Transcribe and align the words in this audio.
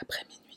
après 0.00 0.24
minuit. 0.28 0.49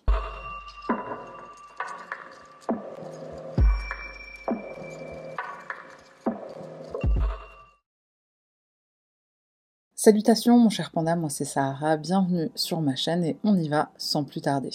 Salutations 10.06 10.60
mon 10.60 10.70
cher 10.70 10.92
panda, 10.92 11.16
moi 11.16 11.30
c'est 11.30 11.46
Sahara, 11.46 11.96
bienvenue 11.96 12.50
sur 12.56 12.82
ma 12.82 12.94
chaîne 12.94 13.24
et 13.24 13.38
on 13.46 13.56
y 13.58 13.70
va 13.70 13.90
sans 13.98 14.26
plus 14.26 14.42
tarder. 14.42 14.72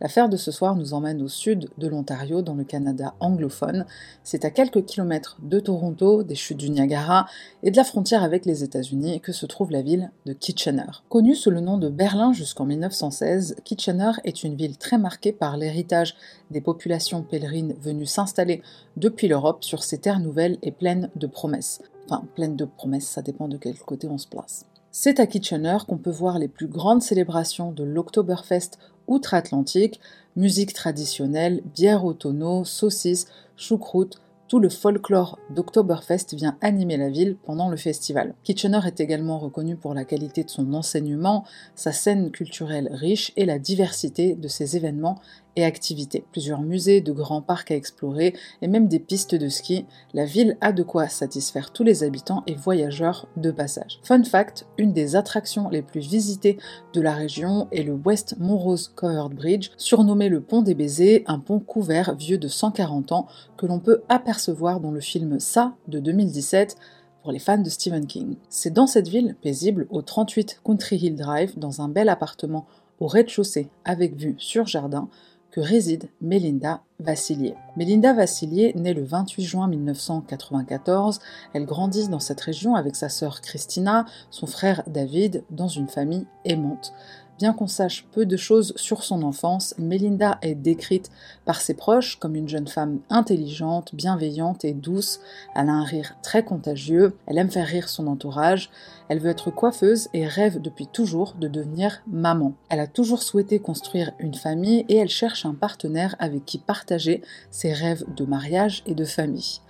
L'affaire 0.00 0.28
de 0.28 0.36
ce 0.36 0.52
soir 0.52 0.76
nous 0.76 0.94
emmène 0.94 1.20
au 1.20 1.26
sud 1.26 1.68
de 1.78 1.88
l'Ontario, 1.88 2.42
dans 2.42 2.54
le 2.54 2.62
Canada 2.62 3.16
anglophone. 3.18 3.86
C'est 4.22 4.44
à 4.44 4.52
quelques 4.52 4.84
kilomètres 4.84 5.36
de 5.42 5.58
Toronto, 5.58 6.22
des 6.22 6.36
chutes 6.36 6.58
du 6.58 6.70
Niagara 6.70 7.26
et 7.64 7.72
de 7.72 7.76
la 7.76 7.82
frontière 7.82 8.22
avec 8.22 8.46
les 8.46 8.62
États-Unis 8.62 9.20
que 9.20 9.32
se 9.32 9.46
trouve 9.46 9.72
la 9.72 9.82
ville 9.82 10.12
de 10.26 10.32
Kitchener. 10.32 11.02
Connue 11.08 11.34
sous 11.34 11.50
le 11.50 11.58
nom 11.58 11.76
de 11.76 11.88
Berlin 11.88 12.32
jusqu'en 12.32 12.64
1916, 12.64 13.56
Kitchener 13.64 14.12
est 14.22 14.44
une 14.44 14.54
ville 14.54 14.78
très 14.78 14.96
marquée 14.96 15.32
par 15.32 15.56
l'héritage 15.56 16.14
des 16.52 16.60
populations 16.60 17.24
pèlerines 17.24 17.74
venues 17.80 18.06
s'installer 18.06 18.62
depuis 18.96 19.26
l'Europe 19.26 19.64
sur 19.64 19.82
ces 19.82 19.98
terres 19.98 20.20
nouvelles 20.20 20.58
et 20.62 20.70
pleines 20.70 21.10
de 21.16 21.26
promesses. 21.26 21.82
Enfin, 22.08 22.24
pleine 22.36 22.54
de 22.54 22.64
promesses, 22.64 23.08
ça 23.08 23.20
dépend 23.20 23.48
de 23.48 23.58
quel 23.58 23.76
côté 23.80 24.06
on 24.08 24.16
se 24.16 24.28
place. 24.28 24.67
C'est 24.90 25.20
à 25.20 25.26
Kitchener 25.26 25.78
qu'on 25.86 25.98
peut 25.98 26.10
voir 26.10 26.38
les 26.38 26.48
plus 26.48 26.66
grandes 26.66 27.02
célébrations 27.02 27.72
de 27.72 27.84
l'Oktoberfest 27.84 28.78
outre-Atlantique, 29.06 30.00
musique 30.36 30.72
traditionnelle, 30.72 31.62
bière 31.74 32.04
au 32.04 32.14
tonneau, 32.14 32.64
saucisses, 32.64 33.26
choucroute, 33.56 34.20
tout 34.48 34.58
le 34.58 34.70
folklore 34.70 35.38
d'Oktoberfest 35.50 36.34
vient 36.34 36.56
animer 36.62 36.96
la 36.96 37.10
ville 37.10 37.36
pendant 37.36 37.68
le 37.68 37.76
festival. 37.76 38.34
Kitchener 38.42 38.80
est 38.86 39.00
également 39.00 39.38
reconnu 39.38 39.76
pour 39.76 39.94
la 39.94 40.04
qualité 40.04 40.42
de 40.42 40.50
son 40.50 40.72
enseignement, 40.72 41.44
sa 41.74 41.92
scène 41.92 42.30
culturelle 42.30 42.88
riche 42.92 43.32
et 43.36 43.44
la 43.44 43.58
diversité 43.58 44.34
de 44.34 44.48
ses 44.48 44.76
événements 44.76 45.18
et 45.56 45.64
activités. 45.64 46.24
Plusieurs 46.30 46.62
musées, 46.62 47.00
de 47.00 47.12
grands 47.12 47.42
parcs 47.42 47.72
à 47.72 47.74
explorer 47.74 48.34
et 48.62 48.68
même 48.68 48.86
des 48.86 49.00
pistes 49.00 49.34
de 49.34 49.48
ski, 49.48 49.86
la 50.14 50.24
ville 50.24 50.56
a 50.60 50.72
de 50.72 50.82
quoi 50.82 51.08
satisfaire 51.08 51.72
tous 51.72 51.82
les 51.82 52.04
habitants 52.04 52.44
et 52.46 52.54
voyageurs 52.54 53.26
de 53.36 53.50
passage. 53.50 53.98
Fun 54.04 54.22
fact, 54.22 54.66
une 54.78 54.92
des 54.92 55.16
attractions 55.16 55.68
les 55.68 55.82
plus 55.82 56.00
visitées 56.00 56.58
de 56.94 57.00
la 57.00 57.12
région 57.12 57.66
est 57.72 57.82
le 57.82 57.92
West 57.92 58.36
Monrose 58.38 58.92
Covered 58.94 59.34
Bridge, 59.34 59.70
surnommé 59.76 60.28
le 60.28 60.40
pont 60.40 60.62
des 60.62 60.74
baisers, 60.74 61.24
un 61.26 61.40
pont 61.40 61.58
couvert 61.58 62.14
vieux 62.14 62.38
de 62.38 62.48
140 62.48 63.12
ans 63.12 63.26
que 63.56 63.66
l'on 63.66 63.80
peut 63.80 64.02
apercevoir 64.08 64.37
dans 64.80 64.90
le 64.92 65.00
film 65.00 65.40
Ça 65.40 65.74
de 65.88 65.98
2017 65.98 66.76
pour 67.22 67.32
les 67.32 67.40
fans 67.40 67.58
de 67.58 67.68
Stephen 67.68 68.06
King. 68.06 68.36
C'est 68.48 68.72
dans 68.72 68.86
cette 68.86 69.08
ville 69.08 69.34
paisible, 69.42 69.86
au 69.90 70.00
38 70.00 70.60
Country 70.64 70.96
Hill 70.96 71.16
Drive, 71.16 71.58
dans 71.58 71.82
un 71.82 71.88
bel 71.88 72.08
appartement 72.08 72.66
au 73.00 73.06
rez-de-chaussée 73.06 73.68
avec 73.84 74.16
vue 74.16 74.36
sur 74.38 74.66
jardin, 74.66 75.08
que 75.50 75.60
réside 75.60 76.08
Mélinda 76.20 76.82
Vassilier. 77.00 77.54
Mélinda 77.76 78.12
Vassilier 78.12 78.72
naît 78.76 78.94
le 78.94 79.02
28 79.02 79.42
juin 79.42 79.66
1994. 79.66 81.20
Elle 81.52 81.64
grandit 81.64 82.08
dans 82.08 82.20
cette 82.20 82.40
région 82.40 82.74
avec 82.74 82.94
sa 82.94 83.08
sœur 83.08 83.40
Christina, 83.40 84.04
son 84.30 84.46
frère 84.46 84.82
David, 84.86 85.42
dans 85.50 85.68
une 85.68 85.88
famille 85.88 86.26
aimante. 86.44 86.92
Bien 87.38 87.52
qu'on 87.52 87.68
sache 87.68 88.04
peu 88.10 88.26
de 88.26 88.36
choses 88.36 88.72
sur 88.74 89.04
son 89.04 89.22
enfance, 89.22 89.72
Melinda 89.78 90.38
est 90.42 90.56
décrite 90.56 91.12
par 91.44 91.60
ses 91.60 91.74
proches 91.74 92.18
comme 92.18 92.34
une 92.34 92.48
jeune 92.48 92.66
femme 92.66 92.98
intelligente, 93.10 93.94
bienveillante 93.94 94.64
et 94.64 94.72
douce. 94.72 95.20
Elle 95.54 95.68
a 95.68 95.72
un 95.72 95.84
rire 95.84 96.16
très 96.20 96.44
contagieux, 96.44 97.16
elle 97.26 97.38
aime 97.38 97.50
faire 97.50 97.68
rire 97.68 97.88
son 97.88 98.08
entourage, 98.08 98.70
elle 99.08 99.20
veut 99.20 99.30
être 99.30 99.52
coiffeuse 99.52 100.08
et 100.14 100.26
rêve 100.26 100.60
depuis 100.60 100.88
toujours 100.88 101.34
de 101.34 101.46
devenir 101.46 102.02
maman. 102.08 102.54
Elle 102.70 102.80
a 102.80 102.88
toujours 102.88 103.22
souhaité 103.22 103.60
construire 103.60 104.10
une 104.18 104.34
famille 104.34 104.84
et 104.88 104.96
elle 104.96 105.08
cherche 105.08 105.46
un 105.46 105.54
partenaire 105.54 106.16
avec 106.18 106.44
qui 106.44 106.58
partager 106.58 107.22
ses 107.52 107.72
rêves 107.72 108.04
de 108.16 108.24
mariage 108.24 108.82
et 108.84 108.96
de 108.96 109.04
famille. 109.04 109.60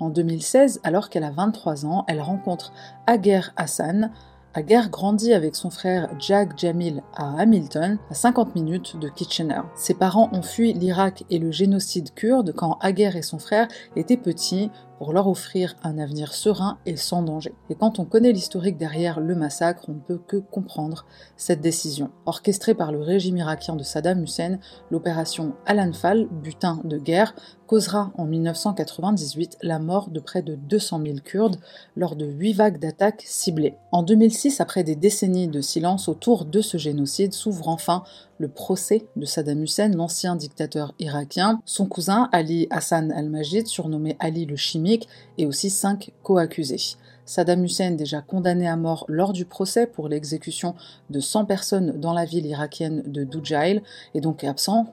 En 0.00 0.08
2016, 0.10 0.80
alors 0.84 1.10
qu'elle 1.10 1.24
a 1.24 1.30
23 1.30 1.84
ans, 1.84 2.04
elle 2.08 2.20
rencontre 2.20 2.72
Aguer 3.06 3.40
Hassan, 3.56 4.12
Aguerre 4.54 4.88
grandit 4.88 5.34
avec 5.34 5.54
son 5.54 5.70
frère 5.70 6.08
Jack 6.18 6.58
Jamil 6.58 7.02
à 7.14 7.38
Hamilton, 7.38 7.98
à 8.10 8.14
50 8.14 8.54
minutes 8.54 8.96
de 8.98 9.08
Kitchener. 9.08 9.60
Ses 9.74 9.94
parents 9.94 10.30
ont 10.32 10.42
fui 10.42 10.72
l'Irak 10.72 11.24
et 11.30 11.38
le 11.38 11.50
génocide 11.50 12.14
kurde 12.14 12.52
quand 12.54 12.78
Aguerre 12.80 13.16
et 13.16 13.22
son 13.22 13.38
frère 13.38 13.68
étaient 13.94 14.16
petits 14.16 14.70
pour 14.98 15.12
leur 15.12 15.28
offrir 15.28 15.76
un 15.82 15.96
avenir 15.98 16.34
serein 16.34 16.78
et 16.84 16.96
sans 16.96 17.22
danger. 17.22 17.54
Et 17.70 17.74
quand 17.74 17.98
on 17.98 18.04
connaît 18.04 18.32
l'historique 18.32 18.76
derrière 18.76 19.20
le 19.20 19.34
massacre, 19.34 19.84
on 19.88 19.92
ne 19.92 20.00
peut 20.00 20.18
que 20.18 20.36
comprendre 20.36 21.06
cette 21.36 21.60
décision. 21.60 22.10
Orchestrée 22.26 22.74
par 22.74 22.92
le 22.92 23.00
régime 23.00 23.36
irakien 23.36 23.76
de 23.76 23.84
Saddam 23.84 24.22
Hussein, 24.22 24.58
l'opération 24.90 25.54
Al-Anfal, 25.66 26.26
butin 26.30 26.80
de 26.84 26.98
guerre, 26.98 27.34
causera 27.68 28.10
en 28.16 28.24
1998 28.24 29.58
la 29.62 29.78
mort 29.78 30.08
de 30.08 30.20
près 30.20 30.42
de 30.42 30.54
200 30.54 31.02
000 31.04 31.18
Kurdes 31.22 31.60
lors 31.96 32.16
de 32.16 32.26
huit 32.26 32.54
vagues 32.54 32.78
d'attaques 32.78 33.22
ciblées. 33.26 33.76
En 33.92 34.02
2006, 34.02 34.60
après 34.60 34.82
des 34.82 34.96
décennies 34.96 35.48
de 35.48 35.60
silence 35.60 36.08
autour 36.08 36.44
de 36.44 36.60
ce 36.60 36.78
génocide, 36.78 37.34
s'ouvre 37.34 37.68
enfin 37.68 38.02
le 38.38 38.48
procès 38.48 39.06
de 39.16 39.24
Saddam 39.24 39.62
Hussein, 39.62 39.88
l'ancien 39.88 40.36
dictateur 40.36 40.94
irakien, 40.98 41.60
son 41.64 41.86
cousin 41.86 42.28
Ali 42.32 42.66
Hassan 42.70 43.12
al-Majid, 43.12 43.66
surnommé 43.66 44.16
Ali 44.20 44.46
le 44.46 44.56
chimique, 44.56 45.08
et 45.36 45.46
aussi 45.46 45.70
cinq 45.70 46.12
co-accusés. 46.22 46.96
Saddam 47.26 47.64
Hussein, 47.64 47.90
déjà 47.90 48.22
condamné 48.22 48.66
à 48.66 48.76
mort 48.76 49.04
lors 49.08 49.32
du 49.32 49.44
procès 49.44 49.86
pour 49.86 50.08
l'exécution 50.08 50.74
de 51.10 51.20
100 51.20 51.44
personnes 51.44 52.00
dans 52.00 52.14
la 52.14 52.24
ville 52.24 52.46
irakienne 52.46 53.02
de 53.06 53.24
Dujail, 53.24 53.82
est 54.14 54.20
donc 54.20 54.44
absent, 54.44 54.86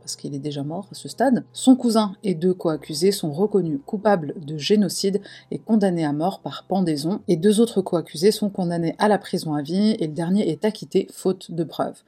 parce 0.00 0.16
qu'il 0.16 0.34
est 0.34 0.40
déjà 0.40 0.62
mort 0.62 0.88
à 0.90 0.94
ce 0.94 1.08
stade. 1.08 1.44
Son 1.52 1.76
cousin 1.76 2.16
et 2.22 2.34
deux 2.34 2.54
co-accusés 2.54 3.12
sont 3.12 3.32
reconnus 3.32 3.80
coupables 3.86 4.34
de 4.44 4.58
génocide 4.58 5.20
et 5.50 5.58
condamnés 5.58 6.04
à 6.04 6.12
mort 6.12 6.40
par 6.40 6.64
pendaison, 6.64 7.20
et 7.28 7.36
deux 7.36 7.60
autres 7.60 7.80
co-accusés 7.80 8.32
sont 8.32 8.50
condamnés 8.50 8.94
à 8.98 9.08
la 9.08 9.18
prison 9.18 9.54
à 9.54 9.62
vie, 9.62 9.96
et 10.00 10.06
le 10.06 10.12
dernier 10.12 10.50
est 10.50 10.64
acquitté 10.64 11.06
faute 11.12 11.50
de 11.52 11.64
preuves. 11.64 12.02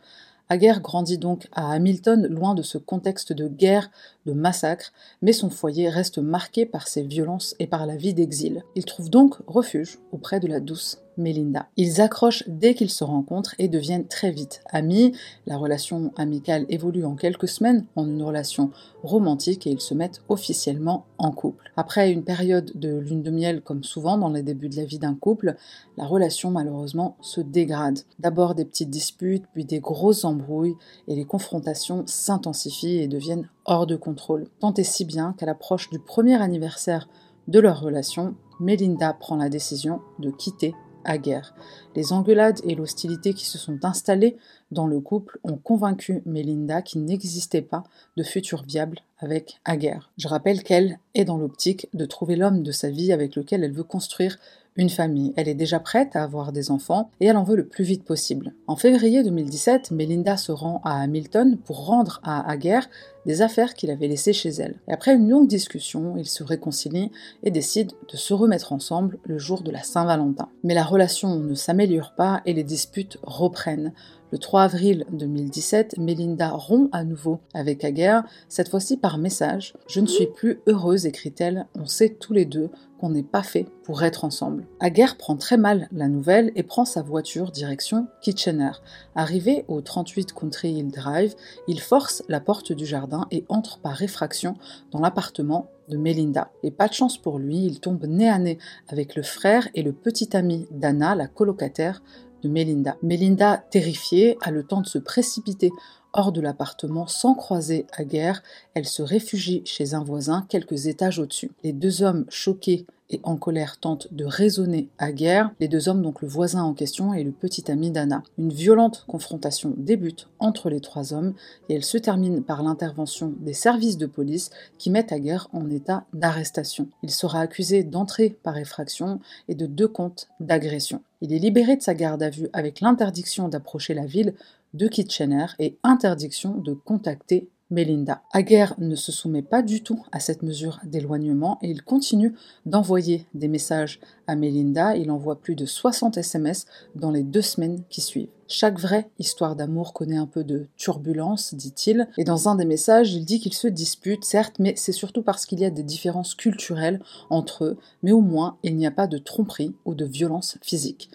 Aguerre 0.52 0.82
grandit 0.82 1.16
donc 1.16 1.48
à 1.52 1.72
Hamilton, 1.72 2.26
loin 2.26 2.54
de 2.54 2.60
ce 2.60 2.76
contexte 2.76 3.32
de 3.32 3.48
guerre, 3.48 3.90
de 4.26 4.34
massacre, 4.34 4.92
mais 5.22 5.32
son 5.32 5.48
foyer 5.48 5.88
reste 5.88 6.18
marqué 6.18 6.66
par 6.66 6.88
ses 6.88 7.04
violences 7.04 7.56
et 7.58 7.66
par 7.66 7.86
la 7.86 7.96
vie 7.96 8.12
d'exil. 8.12 8.62
Il 8.74 8.84
trouve 8.84 9.08
donc 9.08 9.36
refuge 9.46 9.98
auprès 10.12 10.40
de 10.40 10.48
la 10.48 10.60
douce 10.60 11.01
Melinda. 11.16 11.66
Ils 11.76 12.00
accrochent 12.00 12.44
dès 12.46 12.74
qu'ils 12.74 12.90
se 12.90 13.04
rencontrent 13.04 13.54
et 13.58 13.68
deviennent 13.68 14.06
très 14.06 14.30
vite 14.30 14.62
amis. 14.70 15.12
La 15.46 15.56
relation 15.56 16.12
amicale 16.16 16.66
évolue 16.68 17.04
en 17.04 17.14
quelques 17.14 17.48
semaines 17.48 17.86
en 17.96 18.06
une 18.06 18.22
relation 18.22 18.70
romantique 19.02 19.66
et 19.66 19.70
ils 19.70 19.80
se 19.80 19.94
mettent 19.94 20.22
officiellement 20.28 21.06
en 21.18 21.30
couple. 21.30 21.70
Après 21.76 22.10
une 22.10 22.24
période 22.24 22.72
de 22.74 22.96
lune 22.96 23.22
de 23.22 23.30
miel 23.30 23.62
comme 23.62 23.84
souvent 23.84 24.18
dans 24.18 24.30
les 24.30 24.42
débuts 24.42 24.68
de 24.68 24.76
la 24.76 24.84
vie 24.84 24.98
d'un 24.98 25.14
couple, 25.14 25.56
la 25.96 26.06
relation 26.06 26.50
malheureusement 26.50 27.16
se 27.20 27.40
dégrade. 27.40 28.00
D'abord 28.18 28.54
des 28.54 28.64
petites 28.64 28.90
disputes, 28.90 29.44
puis 29.52 29.64
des 29.64 29.80
grosses 29.80 30.24
embrouilles 30.24 30.76
et 31.08 31.14
les 31.14 31.24
confrontations 31.24 32.04
s'intensifient 32.06 32.98
et 32.98 33.08
deviennent 33.08 33.48
hors 33.64 33.86
de 33.86 33.96
contrôle. 33.96 34.48
Tant 34.60 34.74
et 34.74 34.84
si 34.84 35.04
bien 35.04 35.34
qu'à 35.38 35.46
l'approche 35.46 35.90
du 35.90 35.98
premier 35.98 36.40
anniversaire 36.40 37.08
de 37.48 37.58
leur 37.58 37.80
relation, 37.80 38.34
Melinda 38.60 39.12
prend 39.12 39.36
la 39.36 39.48
décision 39.48 40.00
de 40.18 40.30
quitter 40.30 40.74
à 41.04 41.18
guerre. 41.18 41.54
Les 41.94 42.12
engueulades 42.12 42.60
et 42.64 42.74
l'hostilité 42.74 43.34
qui 43.34 43.46
se 43.46 43.58
sont 43.58 43.84
installées 43.84 44.36
dans 44.70 44.86
le 44.86 45.00
couple 45.00 45.38
ont 45.44 45.56
convaincu 45.56 46.22
Melinda 46.26 46.82
qu'il 46.82 47.04
n'existait 47.04 47.62
pas 47.62 47.84
de 48.16 48.22
futur 48.22 48.62
viable 48.62 49.00
avec 49.18 49.60
Aguerre. 49.64 50.10
Je 50.18 50.28
rappelle 50.28 50.62
qu'elle 50.62 50.98
est 51.14 51.24
dans 51.24 51.38
l'optique 51.38 51.88
de 51.94 52.04
trouver 52.04 52.36
l'homme 52.36 52.62
de 52.62 52.72
sa 52.72 52.90
vie 52.90 53.12
avec 53.12 53.36
lequel 53.36 53.62
elle 53.62 53.72
veut 53.72 53.84
construire 53.84 54.38
une 54.76 54.90
famille. 54.90 55.32
Elle 55.36 55.48
est 55.48 55.54
déjà 55.54 55.80
prête 55.80 56.16
à 56.16 56.22
avoir 56.22 56.52
des 56.52 56.70
enfants 56.70 57.10
et 57.20 57.26
elle 57.26 57.36
en 57.36 57.44
veut 57.44 57.56
le 57.56 57.66
plus 57.66 57.84
vite 57.84 58.04
possible. 58.04 58.54
En 58.66 58.76
février 58.76 59.22
2017, 59.22 59.90
Melinda 59.90 60.36
se 60.36 60.52
rend 60.52 60.80
à 60.84 61.00
Hamilton 61.00 61.58
pour 61.64 61.86
rendre 61.86 62.20
à 62.22 62.48
Aguerre 62.50 62.88
des 63.26 63.42
affaires 63.42 63.74
qu'il 63.74 63.90
avait 63.90 64.08
laissées 64.08 64.32
chez 64.32 64.50
elle. 64.50 64.80
Après 64.88 65.14
une 65.14 65.28
longue 65.28 65.48
discussion, 65.48 66.16
ils 66.16 66.28
se 66.28 66.42
réconcilient 66.42 67.10
et 67.44 67.50
décident 67.50 67.94
de 68.10 68.16
se 68.16 68.34
remettre 68.34 68.72
ensemble 68.72 69.18
le 69.24 69.38
jour 69.38 69.62
de 69.62 69.70
la 69.70 69.82
Saint-Valentin. 69.82 70.48
Mais 70.64 70.74
la 70.74 70.84
relation 70.84 71.36
ne 71.36 71.54
s'améliore 71.54 72.14
pas 72.16 72.40
et 72.46 72.52
les 72.52 72.64
disputes 72.64 73.18
reprennent. 73.22 73.92
Le 74.32 74.38
3 74.38 74.62
avril 74.62 75.04
2017, 75.12 75.98
Melinda 75.98 76.52
rompt 76.52 76.88
à 76.92 77.04
nouveau 77.04 77.40
avec 77.52 77.84
Aguerre, 77.84 78.24
cette 78.48 78.70
fois-ci 78.70 78.96
par 78.96 79.18
message. 79.18 79.74
Je 79.88 80.00
ne 80.00 80.06
suis 80.06 80.26
plus 80.26 80.60
heureuse, 80.66 81.04
écrit-elle, 81.04 81.66
on 81.78 81.84
sait 81.84 82.08
tous 82.08 82.32
les 82.32 82.46
deux 82.46 82.70
qu'on 83.02 83.10
n'est 83.10 83.24
pas 83.24 83.42
fait 83.42 83.66
pour 83.82 84.04
être 84.04 84.24
ensemble. 84.24 84.64
Aguerre 84.78 85.16
prend 85.16 85.36
très 85.36 85.56
mal 85.56 85.88
la 85.90 86.06
nouvelle 86.06 86.52
et 86.54 86.62
prend 86.62 86.84
sa 86.84 87.02
voiture 87.02 87.50
direction 87.50 88.06
Kitchener. 88.20 88.70
Arrivé 89.16 89.64
au 89.66 89.80
38 89.80 90.32
Country 90.32 90.70
Hill 90.74 90.92
Drive, 90.92 91.34
il 91.66 91.80
force 91.80 92.22
la 92.28 92.38
porte 92.38 92.70
du 92.70 92.86
jardin 92.86 93.26
et 93.32 93.44
entre 93.48 93.80
par 93.80 93.94
réfraction 93.94 94.54
dans 94.92 95.00
l'appartement 95.00 95.68
de 95.88 95.96
Melinda. 95.96 96.52
Et 96.62 96.70
pas 96.70 96.86
de 96.86 96.92
chance 96.92 97.18
pour 97.18 97.40
lui, 97.40 97.64
il 97.64 97.80
tombe 97.80 98.04
nez 98.06 98.28
à 98.28 98.38
nez 98.38 98.58
avec 98.86 99.16
le 99.16 99.24
frère 99.24 99.68
et 99.74 99.82
le 99.82 99.92
petit 99.92 100.36
ami 100.36 100.68
d'Anna, 100.70 101.16
la 101.16 101.26
colocataire 101.26 102.04
de 102.42 102.48
Melinda. 102.48 102.96
Melinda, 103.02 103.64
terrifiée, 103.70 104.36
a 104.42 104.50
le 104.50 104.62
temps 104.62 104.80
de 104.80 104.86
se 104.86 104.98
précipiter 104.98 105.70
hors 106.12 106.32
de 106.32 106.40
l'appartement 106.40 107.06
sans 107.06 107.34
croiser 107.34 107.86
Aguerre, 107.96 108.42
elle 108.74 108.86
se 108.86 109.02
réfugie 109.02 109.62
chez 109.64 109.94
un 109.94 110.04
voisin 110.04 110.46
quelques 110.48 110.86
étages 110.86 111.18
au-dessus. 111.18 111.50
Les 111.64 111.72
deux 111.72 112.02
hommes 112.02 112.26
choqués 112.28 112.86
et 113.12 113.20
en 113.22 113.36
colère 113.36 113.78
tentent 113.78 114.08
de 114.10 114.24
raisonner 114.24 114.88
Aguerre, 114.98 115.52
les 115.60 115.68
deux 115.68 115.88
hommes 115.88 116.02
donc 116.02 116.22
le 116.22 116.28
voisin 116.28 116.62
en 116.62 116.74
question 116.74 117.14
et 117.14 117.22
le 117.22 117.30
petit 117.30 117.70
ami 117.70 117.90
d'Anna. 117.90 118.22
Une 118.38 118.52
violente 118.52 119.04
confrontation 119.06 119.74
débute 119.76 120.28
entre 120.38 120.70
les 120.70 120.80
trois 120.80 121.12
hommes 121.12 121.34
et 121.68 121.74
elle 121.74 121.84
se 121.84 121.98
termine 121.98 122.42
par 122.42 122.62
l'intervention 122.62 123.34
des 123.40 123.52
services 123.52 123.98
de 123.98 124.06
police 124.06 124.50
qui 124.78 124.90
mettent 124.90 125.12
Aguerre 125.12 125.48
en 125.52 125.70
état 125.70 126.04
d'arrestation. 126.12 126.88
Il 127.02 127.10
sera 127.10 127.40
accusé 127.40 127.84
d'entrée 127.84 128.36
par 128.42 128.56
effraction 128.56 129.20
et 129.48 129.54
de 129.54 129.66
deux 129.66 129.88
comptes 129.88 130.28
d'agression. 130.40 131.02
Il 131.20 131.32
est 131.32 131.38
libéré 131.38 131.76
de 131.76 131.82
sa 131.82 131.94
garde 131.94 132.22
à 132.22 132.30
vue 132.30 132.48
avec 132.52 132.80
l'interdiction 132.80 133.48
d'approcher 133.48 133.94
la 133.94 134.06
ville 134.06 134.34
de 134.74 134.88
Kitchener 134.88 135.46
et 135.58 135.76
interdiction 135.82 136.56
de 136.56 136.72
contacter 136.72 137.48
Melinda. 137.72 138.22
Aguerre 138.32 138.74
ne 138.78 138.94
se 138.94 139.10
soumet 139.10 139.42
pas 139.42 139.62
du 139.62 139.82
tout 139.82 140.04
à 140.12 140.20
cette 140.20 140.42
mesure 140.42 140.78
d'éloignement 140.84 141.58
et 141.62 141.70
il 141.70 141.82
continue 141.82 142.34
d'envoyer 142.66 143.26
des 143.32 143.48
messages 143.48 143.98
à 144.26 144.36
Melinda. 144.36 144.94
Il 144.94 145.10
envoie 145.10 145.40
plus 145.40 145.56
de 145.56 145.64
60 145.64 146.18
SMS 146.18 146.66
dans 146.94 147.10
les 147.10 147.22
deux 147.22 147.40
semaines 147.40 147.82
qui 147.88 148.02
suivent. 148.02 148.28
Chaque 148.46 148.78
vraie 148.78 149.08
histoire 149.18 149.56
d'amour 149.56 149.94
connaît 149.94 150.18
un 150.18 150.26
peu 150.26 150.44
de 150.44 150.66
turbulence, 150.76 151.54
dit-il, 151.54 152.06
et 152.18 152.24
dans 152.24 152.50
un 152.50 152.54
des 152.56 152.66
messages, 152.66 153.14
il 153.14 153.24
dit 153.24 153.40
qu'ils 153.40 153.54
se 153.54 153.68
disputent, 153.68 154.26
certes, 154.26 154.56
mais 154.58 154.74
c'est 154.76 154.92
surtout 154.92 155.22
parce 155.22 155.46
qu'il 155.46 155.58
y 155.60 155.64
a 155.64 155.70
des 155.70 155.82
différences 155.82 156.34
culturelles 156.34 157.00
entre 157.30 157.64
eux, 157.64 157.78
mais 158.02 158.12
au 158.12 158.20
moins 158.20 158.58
il 158.62 158.76
n'y 158.76 158.86
a 158.86 158.90
pas 158.90 159.06
de 159.06 159.16
tromperie 159.16 159.74
ou 159.86 159.94
de 159.94 160.04
violence 160.04 160.58
physique. 160.60 161.08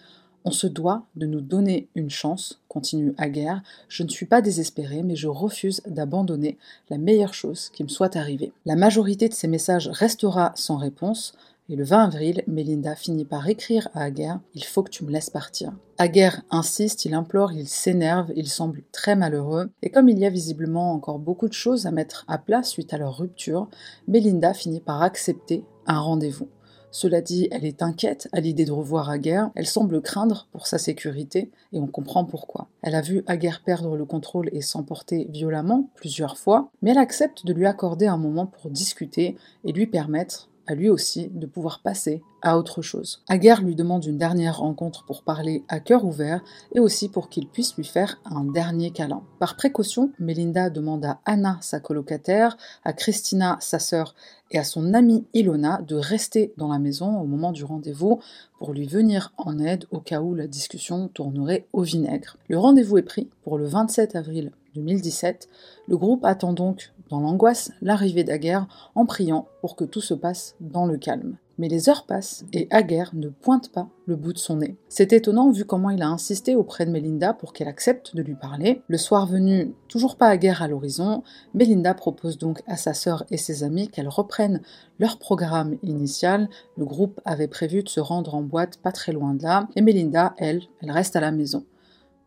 On 0.44 0.50
se 0.50 0.66
doit 0.66 1.02
de 1.16 1.26
nous 1.26 1.40
donner 1.40 1.88
une 1.94 2.10
chance, 2.10 2.60
continue 2.68 3.14
Aguerre. 3.18 3.62
Je 3.88 4.02
ne 4.02 4.08
suis 4.08 4.26
pas 4.26 4.40
désespérée, 4.40 5.02
mais 5.02 5.16
je 5.16 5.28
refuse 5.28 5.82
d'abandonner 5.86 6.56
la 6.90 6.98
meilleure 6.98 7.34
chose 7.34 7.70
qui 7.70 7.82
me 7.82 7.88
soit 7.88 8.16
arrivée. 8.16 8.52
La 8.64 8.76
majorité 8.76 9.28
de 9.28 9.34
ces 9.34 9.48
messages 9.48 9.88
restera 9.88 10.52
sans 10.54 10.76
réponse. 10.76 11.34
Et 11.70 11.76
le 11.76 11.84
20 11.84 12.04
avril, 12.04 12.42
Melinda 12.46 12.94
finit 12.94 13.26
par 13.26 13.46
écrire 13.46 13.88
à 13.92 14.04
Aguerre 14.04 14.40
Il 14.54 14.64
faut 14.64 14.82
que 14.82 14.90
tu 14.90 15.04
me 15.04 15.10
laisses 15.10 15.28
partir. 15.28 15.72
Aguerre 15.98 16.40
insiste, 16.50 17.04
il 17.04 17.12
implore, 17.12 17.52
il 17.52 17.68
s'énerve, 17.68 18.32
il 18.34 18.48
semble 18.48 18.82
très 18.90 19.16
malheureux. 19.16 19.68
Et 19.82 19.90
comme 19.90 20.08
il 20.08 20.18
y 20.18 20.24
a 20.24 20.30
visiblement 20.30 20.92
encore 20.94 21.18
beaucoup 21.18 21.48
de 21.48 21.52
choses 21.52 21.84
à 21.84 21.90
mettre 21.90 22.24
à 22.26 22.38
plat 22.38 22.62
suite 22.62 22.94
à 22.94 22.98
leur 22.98 23.18
rupture, 23.18 23.68
Melinda 24.06 24.54
finit 24.54 24.80
par 24.80 25.02
accepter 25.02 25.62
un 25.86 26.00
rendez-vous. 26.00 26.48
Cela 26.90 27.20
dit, 27.20 27.48
elle 27.50 27.64
est 27.64 27.82
inquiète 27.82 28.28
à 28.32 28.40
l'idée 28.40 28.64
de 28.64 28.72
revoir 28.72 29.10
Aguerre, 29.10 29.50
elle 29.54 29.66
semble 29.66 30.00
craindre 30.00 30.48
pour 30.52 30.66
sa 30.66 30.78
sécurité, 30.78 31.50
et 31.72 31.78
on 31.78 31.86
comprend 31.86 32.24
pourquoi. 32.24 32.68
Elle 32.82 32.94
a 32.94 33.02
vu 33.02 33.24
Aguerre 33.26 33.62
perdre 33.64 33.96
le 33.96 34.04
contrôle 34.04 34.48
et 34.52 34.62
s'emporter 34.62 35.26
violemment 35.30 35.90
plusieurs 35.94 36.38
fois, 36.38 36.70
mais 36.80 36.92
elle 36.92 36.98
accepte 36.98 37.44
de 37.44 37.52
lui 37.52 37.66
accorder 37.66 38.06
un 38.06 38.16
moment 38.16 38.46
pour 38.46 38.70
discuter 38.70 39.36
et 39.64 39.72
lui 39.72 39.86
permettre 39.86 40.48
à 40.68 40.74
lui 40.74 40.90
aussi 40.90 41.30
de 41.32 41.46
pouvoir 41.46 41.80
passer 41.80 42.22
à 42.42 42.58
autre 42.58 42.82
chose. 42.82 43.22
Aguerre 43.26 43.62
lui 43.62 43.74
demande 43.74 44.04
une 44.04 44.18
dernière 44.18 44.58
rencontre 44.58 45.04
pour 45.04 45.22
parler 45.22 45.64
à 45.68 45.80
cœur 45.80 46.04
ouvert 46.04 46.44
et 46.74 46.78
aussi 46.78 47.08
pour 47.08 47.30
qu'il 47.30 47.48
puisse 47.48 47.74
lui 47.76 47.84
faire 47.84 48.20
un 48.26 48.44
dernier 48.44 48.90
câlin. 48.90 49.22
Par 49.40 49.56
précaution, 49.56 50.12
Melinda 50.20 50.68
demande 50.68 51.06
à 51.06 51.20
Anna, 51.24 51.56
sa 51.62 51.80
colocataire, 51.80 52.56
à 52.84 52.92
Christina, 52.92 53.56
sa 53.60 53.78
sœur, 53.78 54.14
et 54.50 54.58
à 54.58 54.64
son 54.64 54.94
amie 54.94 55.26
Ilona 55.34 55.82
de 55.82 55.96
rester 55.96 56.52
dans 56.56 56.68
la 56.68 56.78
maison 56.78 57.20
au 57.20 57.26
moment 57.26 57.52
du 57.52 57.64
rendez-vous 57.64 58.20
pour 58.58 58.72
lui 58.72 58.86
venir 58.86 59.32
en 59.36 59.58
aide 59.58 59.84
au 59.90 60.00
cas 60.00 60.20
où 60.20 60.34
la 60.34 60.46
discussion 60.46 61.08
tournerait 61.08 61.66
au 61.72 61.82
vinaigre. 61.82 62.36
Le 62.48 62.58
rendez-vous 62.58 62.98
est 62.98 63.02
pris 63.02 63.28
pour 63.42 63.58
le 63.58 63.66
27 63.66 64.16
avril 64.16 64.52
2017. 64.78 65.48
Le 65.88 65.96
groupe 65.96 66.24
attend 66.24 66.52
donc 66.52 66.92
dans 67.10 67.20
l'angoisse 67.20 67.72
l'arrivée 67.82 68.24
d'Aguerre 68.24 68.66
en 68.94 69.06
priant 69.06 69.48
pour 69.60 69.76
que 69.76 69.84
tout 69.84 70.00
se 70.00 70.14
passe 70.14 70.54
dans 70.60 70.86
le 70.86 70.96
calme. 70.96 71.36
Mais 71.58 71.68
les 71.68 71.88
heures 71.88 72.06
passent 72.06 72.44
et 72.52 72.68
Aguerre 72.70 73.10
ne 73.14 73.28
pointe 73.28 73.72
pas 73.72 73.88
le 74.06 74.14
bout 74.14 74.32
de 74.32 74.38
son 74.38 74.58
nez. 74.58 74.76
C'est 74.88 75.12
étonnant 75.12 75.50
vu 75.50 75.64
comment 75.64 75.90
il 75.90 76.02
a 76.02 76.08
insisté 76.08 76.54
auprès 76.54 76.86
de 76.86 76.92
Melinda 76.92 77.34
pour 77.34 77.52
qu'elle 77.52 77.66
accepte 77.66 78.14
de 78.14 78.22
lui 78.22 78.36
parler. 78.36 78.80
Le 78.86 78.96
soir 78.96 79.26
venu, 79.26 79.74
toujours 79.88 80.16
pas 80.16 80.28
Aguerre 80.28 80.62
à 80.62 80.68
l'horizon, 80.68 81.24
Melinda 81.54 81.94
propose 81.94 82.38
donc 82.38 82.62
à 82.68 82.76
sa 82.76 82.94
sœur 82.94 83.24
et 83.32 83.36
ses 83.36 83.64
amis 83.64 83.88
qu'elles 83.88 84.08
reprennent 84.08 84.62
leur 85.00 85.18
programme 85.18 85.76
initial. 85.82 86.48
Le 86.76 86.84
groupe 86.84 87.20
avait 87.24 87.48
prévu 87.48 87.82
de 87.82 87.88
se 87.88 87.98
rendre 87.98 88.36
en 88.36 88.42
boîte 88.42 88.76
pas 88.76 88.92
très 88.92 89.10
loin 89.10 89.34
de 89.34 89.42
là 89.42 89.66
et 89.74 89.82
Melinda, 89.82 90.34
elle, 90.38 90.62
elle 90.80 90.92
reste 90.92 91.16
à 91.16 91.20
la 91.20 91.32
maison. 91.32 91.64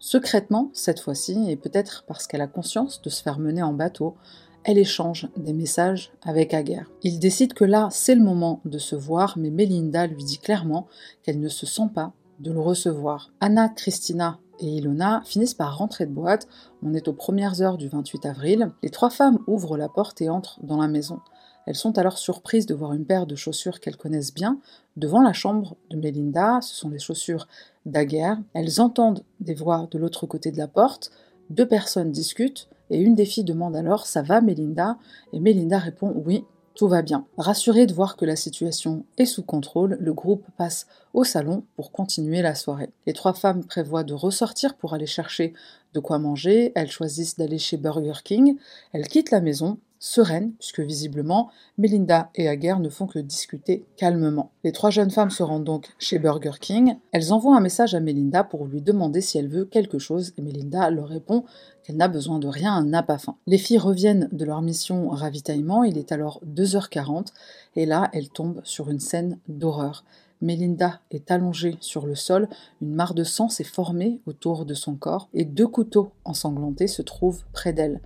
Secrètement, 0.03 0.71
cette 0.73 0.99
fois-ci, 0.99 1.45
et 1.47 1.55
peut-être 1.55 2.05
parce 2.07 2.25
qu'elle 2.25 2.41
a 2.41 2.47
conscience 2.47 3.03
de 3.03 3.09
se 3.11 3.21
faire 3.21 3.37
mener 3.37 3.61
en 3.61 3.71
bateau, 3.71 4.15
elle 4.63 4.79
échange 4.79 5.29
des 5.37 5.53
messages 5.53 6.11
avec 6.23 6.55
Aguerre. 6.55 6.89
Il 7.03 7.19
décide 7.19 7.53
que 7.53 7.65
là, 7.65 7.87
c'est 7.91 8.15
le 8.15 8.23
moment 8.23 8.61
de 8.65 8.79
se 8.79 8.95
voir, 8.95 9.37
mais 9.37 9.51
Melinda 9.51 10.07
lui 10.07 10.23
dit 10.23 10.39
clairement 10.39 10.87
qu'elle 11.21 11.39
ne 11.39 11.49
se 11.49 11.67
sent 11.67 11.89
pas 11.93 12.13
de 12.39 12.51
le 12.51 12.59
recevoir. 12.59 13.31
Anna, 13.41 13.69
Christina 13.69 14.39
et 14.59 14.65
Ilona 14.65 15.21
finissent 15.23 15.53
par 15.53 15.77
rentrer 15.77 16.07
de 16.07 16.11
boîte. 16.11 16.47
On 16.81 16.95
est 16.95 17.07
aux 17.07 17.13
premières 17.13 17.61
heures 17.61 17.77
du 17.77 17.87
28 17.87 18.25
avril. 18.25 18.71
Les 18.81 18.89
trois 18.89 19.11
femmes 19.11 19.37
ouvrent 19.45 19.77
la 19.77 19.87
porte 19.87 20.19
et 20.19 20.29
entrent 20.29 20.59
dans 20.63 20.81
la 20.81 20.87
maison. 20.87 21.19
Elles 21.67 21.75
sont 21.75 21.97
alors 21.97 22.17
surprises 22.17 22.65
de 22.65 22.73
voir 22.73 22.93
une 22.93 23.05
paire 23.05 23.25
de 23.25 23.35
chaussures 23.35 23.79
qu'elles 23.79 23.97
connaissent 23.97 24.33
bien 24.33 24.59
devant 24.97 25.21
la 25.21 25.33
chambre 25.33 25.75
de 25.89 25.97
Melinda. 25.97 26.59
Ce 26.61 26.75
sont 26.75 26.89
les 26.89 26.99
chaussures 26.99 27.47
d'Aguerre. 27.85 28.39
Elles 28.53 28.81
entendent 28.81 29.23
des 29.39 29.53
voix 29.53 29.87
de 29.91 29.97
l'autre 29.97 30.25
côté 30.25 30.51
de 30.51 30.57
la 30.57 30.67
porte. 30.67 31.11
Deux 31.49 31.67
personnes 31.67 32.11
discutent 32.11 32.67
et 32.89 32.99
une 32.99 33.15
des 33.15 33.25
filles 33.25 33.43
demande 33.43 33.75
alors 33.75 34.05
Ça 34.05 34.21
va, 34.21 34.41
Melinda? 34.41 34.97
Et 35.33 35.39
Melinda 35.39 35.77
répond 35.77 36.13
Oui, 36.25 36.43
tout 36.75 36.87
va 36.87 37.01
bien. 37.01 37.25
Rassurée 37.37 37.85
de 37.85 37.93
voir 37.93 38.15
que 38.15 38.25
la 38.25 38.35
situation 38.35 39.05
est 39.17 39.25
sous 39.25 39.43
contrôle, 39.43 39.97
le 39.99 40.13
groupe 40.13 40.45
passe 40.57 40.87
au 41.13 41.23
salon 41.23 41.63
pour 41.75 41.91
continuer 41.91 42.41
la 42.41 42.55
soirée. 42.55 42.89
Les 43.05 43.13
trois 43.13 43.33
femmes 43.33 43.63
prévoient 43.65 44.03
de 44.03 44.13
ressortir 44.13 44.75
pour 44.75 44.93
aller 44.93 45.05
chercher 45.05 45.53
de 45.93 45.99
quoi 45.99 46.17
manger, 46.19 46.71
elles 46.75 46.91
choisissent 46.91 47.37
d'aller 47.37 47.57
chez 47.57 47.77
Burger 47.77 48.21
King, 48.23 48.57
elles 48.93 49.07
quittent 49.07 49.31
la 49.31 49.41
maison 49.41 49.77
sereine, 50.01 50.53
puisque 50.57 50.79
visiblement, 50.79 51.51
Melinda 51.77 52.31
et 52.33 52.49
Aguerre 52.49 52.79
ne 52.79 52.89
font 52.89 53.05
que 53.05 53.19
discuter 53.19 53.85
calmement. 53.97 54.51
Les 54.63 54.71
trois 54.71 54.89
jeunes 54.89 55.11
femmes 55.11 55.29
se 55.29 55.43
rendent 55.43 55.63
donc 55.63 55.93
chez 55.99 56.17
Burger 56.17 56.57
King. 56.59 56.97
Elles 57.11 57.31
envoient 57.31 57.55
un 57.55 57.61
message 57.61 57.93
à 57.93 57.99
Melinda 57.99 58.43
pour 58.43 58.65
lui 58.65 58.81
demander 58.81 59.21
si 59.21 59.37
elle 59.37 59.47
veut 59.47 59.65
quelque 59.65 59.99
chose, 59.99 60.33
et 60.37 60.41
Melinda 60.41 60.89
leur 60.89 61.07
répond 61.07 61.45
qu'elle 61.83 61.97
n'a 61.97 62.07
besoin 62.07 62.39
de 62.39 62.47
rien, 62.47 62.83
n'a 62.83 63.03
pas 63.03 63.19
faim. 63.19 63.35
Les 63.45 63.59
filles 63.59 63.77
reviennent 63.77 64.27
de 64.31 64.43
leur 64.43 64.63
mission 64.63 65.09
ravitaillement, 65.09 65.83
il 65.83 65.99
est 65.99 66.11
alors 66.11 66.41
2h40, 66.47 67.27
et 67.75 67.85
là, 67.85 68.09
elles 68.11 68.29
tombent 68.29 68.61
sur 68.63 68.89
une 68.89 68.99
scène 68.99 69.37
d'horreur. 69.47 70.03
Melinda 70.41 70.99
est 71.11 71.29
allongée 71.29 71.77
sur 71.79 72.07
le 72.07 72.15
sol, 72.15 72.49
une 72.81 72.95
mare 72.95 73.13
de 73.13 73.23
sang 73.23 73.49
s'est 73.49 73.63
formée 73.63 74.19
autour 74.25 74.65
de 74.65 74.73
son 74.73 74.95
corps, 74.95 75.29
et 75.35 75.45
deux 75.45 75.67
couteaux 75.67 76.11
ensanglantés 76.25 76.87
se 76.87 77.03
trouvent 77.03 77.43
près 77.53 77.71
d'elle. 77.71 78.01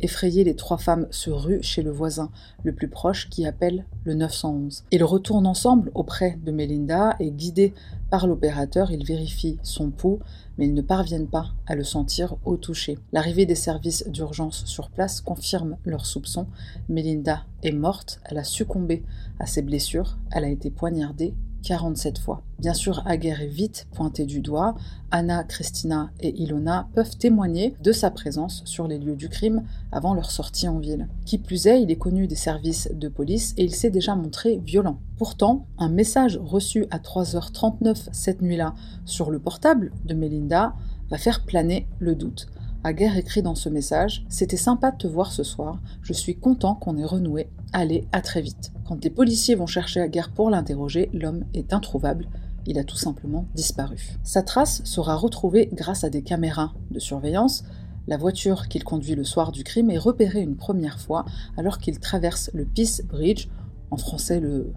Effrayées, 0.00 0.44
les 0.44 0.54
trois 0.54 0.78
femmes 0.78 1.06
se 1.10 1.30
ruent 1.30 1.62
chez 1.62 1.82
le 1.82 1.90
voisin 1.90 2.30
le 2.62 2.74
plus 2.74 2.88
proche 2.88 3.28
qui 3.28 3.46
appelle 3.46 3.84
le 4.04 4.14
911. 4.14 4.84
Ils 4.90 5.04
retournent 5.04 5.46
ensemble 5.46 5.90
auprès 5.94 6.38
de 6.44 6.52
Melinda 6.52 7.16
et 7.18 7.30
guidés 7.30 7.74
par 8.10 8.26
l'opérateur, 8.26 8.90
ils 8.90 9.04
vérifient 9.04 9.58
son 9.62 9.90
pouls, 9.90 10.20
mais 10.56 10.66
ils 10.66 10.72
ne 10.74 10.80
parviennent 10.82 11.28
pas 11.28 11.48
à 11.66 11.74
le 11.74 11.84
sentir 11.84 12.36
au 12.44 12.56
toucher. 12.56 12.98
L'arrivée 13.12 13.44
des 13.44 13.54
services 13.54 14.06
d'urgence 14.08 14.64
sur 14.64 14.88
place 14.88 15.20
confirme 15.20 15.76
leurs 15.84 16.06
soupçons. 16.06 16.46
Melinda 16.88 17.44
est 17.62 17.72
morte, 17.72 18.20
elle 18.24 18.38
a 18.38 18.44
succombé 18.44 19.04
à 19.38 19.46
ses 19.46 19.62
blessures, 19.62 20.16
elle 20.30 20.44
a 20.44 20.48
été 20.48 20.70
poignardée 20.70 21.34
47 21.62 22.18
fois. 22.18 22.42
Bien 22.58 22.74
sûr, 22.74 23.02
Aguerre 23.06 23.42
est 23.42 23.46
vite 23.46 23.86
pointée 23.94 24.24
du 24.24 24.40
doigt. 24.40 24.74
Anna, 25.10 25.44
Christina 25.44 26.10
et 26.20 26.30
Ilona 26.42 26.88
peuvent 26.94 27.16
témoigner 27.16 27.74
de 27.82 27.92
sa 27.92 28.10
présence 28.10 28.62
sur 28.64 28.88
les 28.88 28.98
lieux 28.98 29.16
du 29.16 29.28
crime 29.28 29.64
avant 29.92 30.14
leur 30.14 30.30
sortie 30.30 30.68
en 30.68 30.78
ville. 30.78 31.08
Qui 31.24 31.38
plus 31.38 31.66
est, 31.66 31.82
il 31.82 31.90
est 31.90 31.96
connu 31.96 32.26
des 32.26 32.34
services 32.34 32.88
de 32.92 33.08
police 33.08 33.54
et 33.56 33.64
il 33.64 33.74
s'est 33.74 33.90
déjà 33.90 34.14
montré 34.14 34.60
violent. 34.64 34.98
Pourtant, 35.16 35.66
un 35.78 35.88
message 35.88 36.38
reçu 36.42 36.86
à 36.90 36.98
3h39 36.98 38.08
cette 38.12 38.42
nuit-là 38.42 38.74
sur 39.04 39.30
le 39.30 39.38
portable 39.38 39.92
de 40.04 40.14
Melinda 40.14 40.74
va 41.10 41.18
faire 41.18 41.44
planer 41.44 41.86
le 41.98 42.14
doute. 42.14 42.48
Aguerre 42.84 43.16
écrit 43.16 43.42
dans 43.42 43.56
ce 43.56 43.68
message 43.68 44.24
C'était 44.28 44.56
sympa 44.56 44.92
de 44.92 44.98
te 44.98 45.06
voir 45.08 45.32
ce 45.32 45.42
soir, 45.42 45.80
je 46.00 46.12
suis 46.12 46.36
content 46.36 46.76
qu'on 46.76 46.96
ait 46.96 47.04
renoué, 47.04 47.48
allez, 47.72 48.06
à 48.12 48.20
très 48.20 48.40
vite. 48.40 48.72
Quand 48.86 49.02
les 49.02 49.10
policiers 49.10 49.56
vont 49.56 49.66
chercher 49.66 50.00
Aguerre 50.00 50.30
pour 50.30 50.48
l'interroger, 50.48 51.10
l'homme 51.12 51.44
est 51.54 51.72
introuvable, 51.72 52.28
il 52.66 52.78
a 52.78 52.84
tout 52.84 52.96
simplement 52.96 53.46
disparu. 53.54 54.18
Sa 54.22 54.42
trace 54.42 54.82
sera 54.84 55.16
retrouvée 55.16 55.68
grâce 55.72 56.04
à 56.04 56.10
des 56.10 56.22
caméras 56.22 56.72
de 56.90 57.00
surveillance. 57.00 57.64
La 58.06 58.16
voiture 58.16 58.68
qu'il 58.68 58.84
conduit 58.84 59.16
le 59.16 59.24
soir 59.24 59.52
du 59.52 59.64
crime 59.64 59.90
est 59.90 59.98
repérée 59.98 60.42
une 60.42 60.56
première 60.56 61.00
fois 61.00 61.24
alors 61.56 61.78
qu'il 61.78 61.98
traverse 61.98 62.50
le 62.54 62.64
Peace 62.64 63.02
Bridge, 63.08 63.48
en 63.90 63.96
français 63.96 64.38
le 64.38 64.72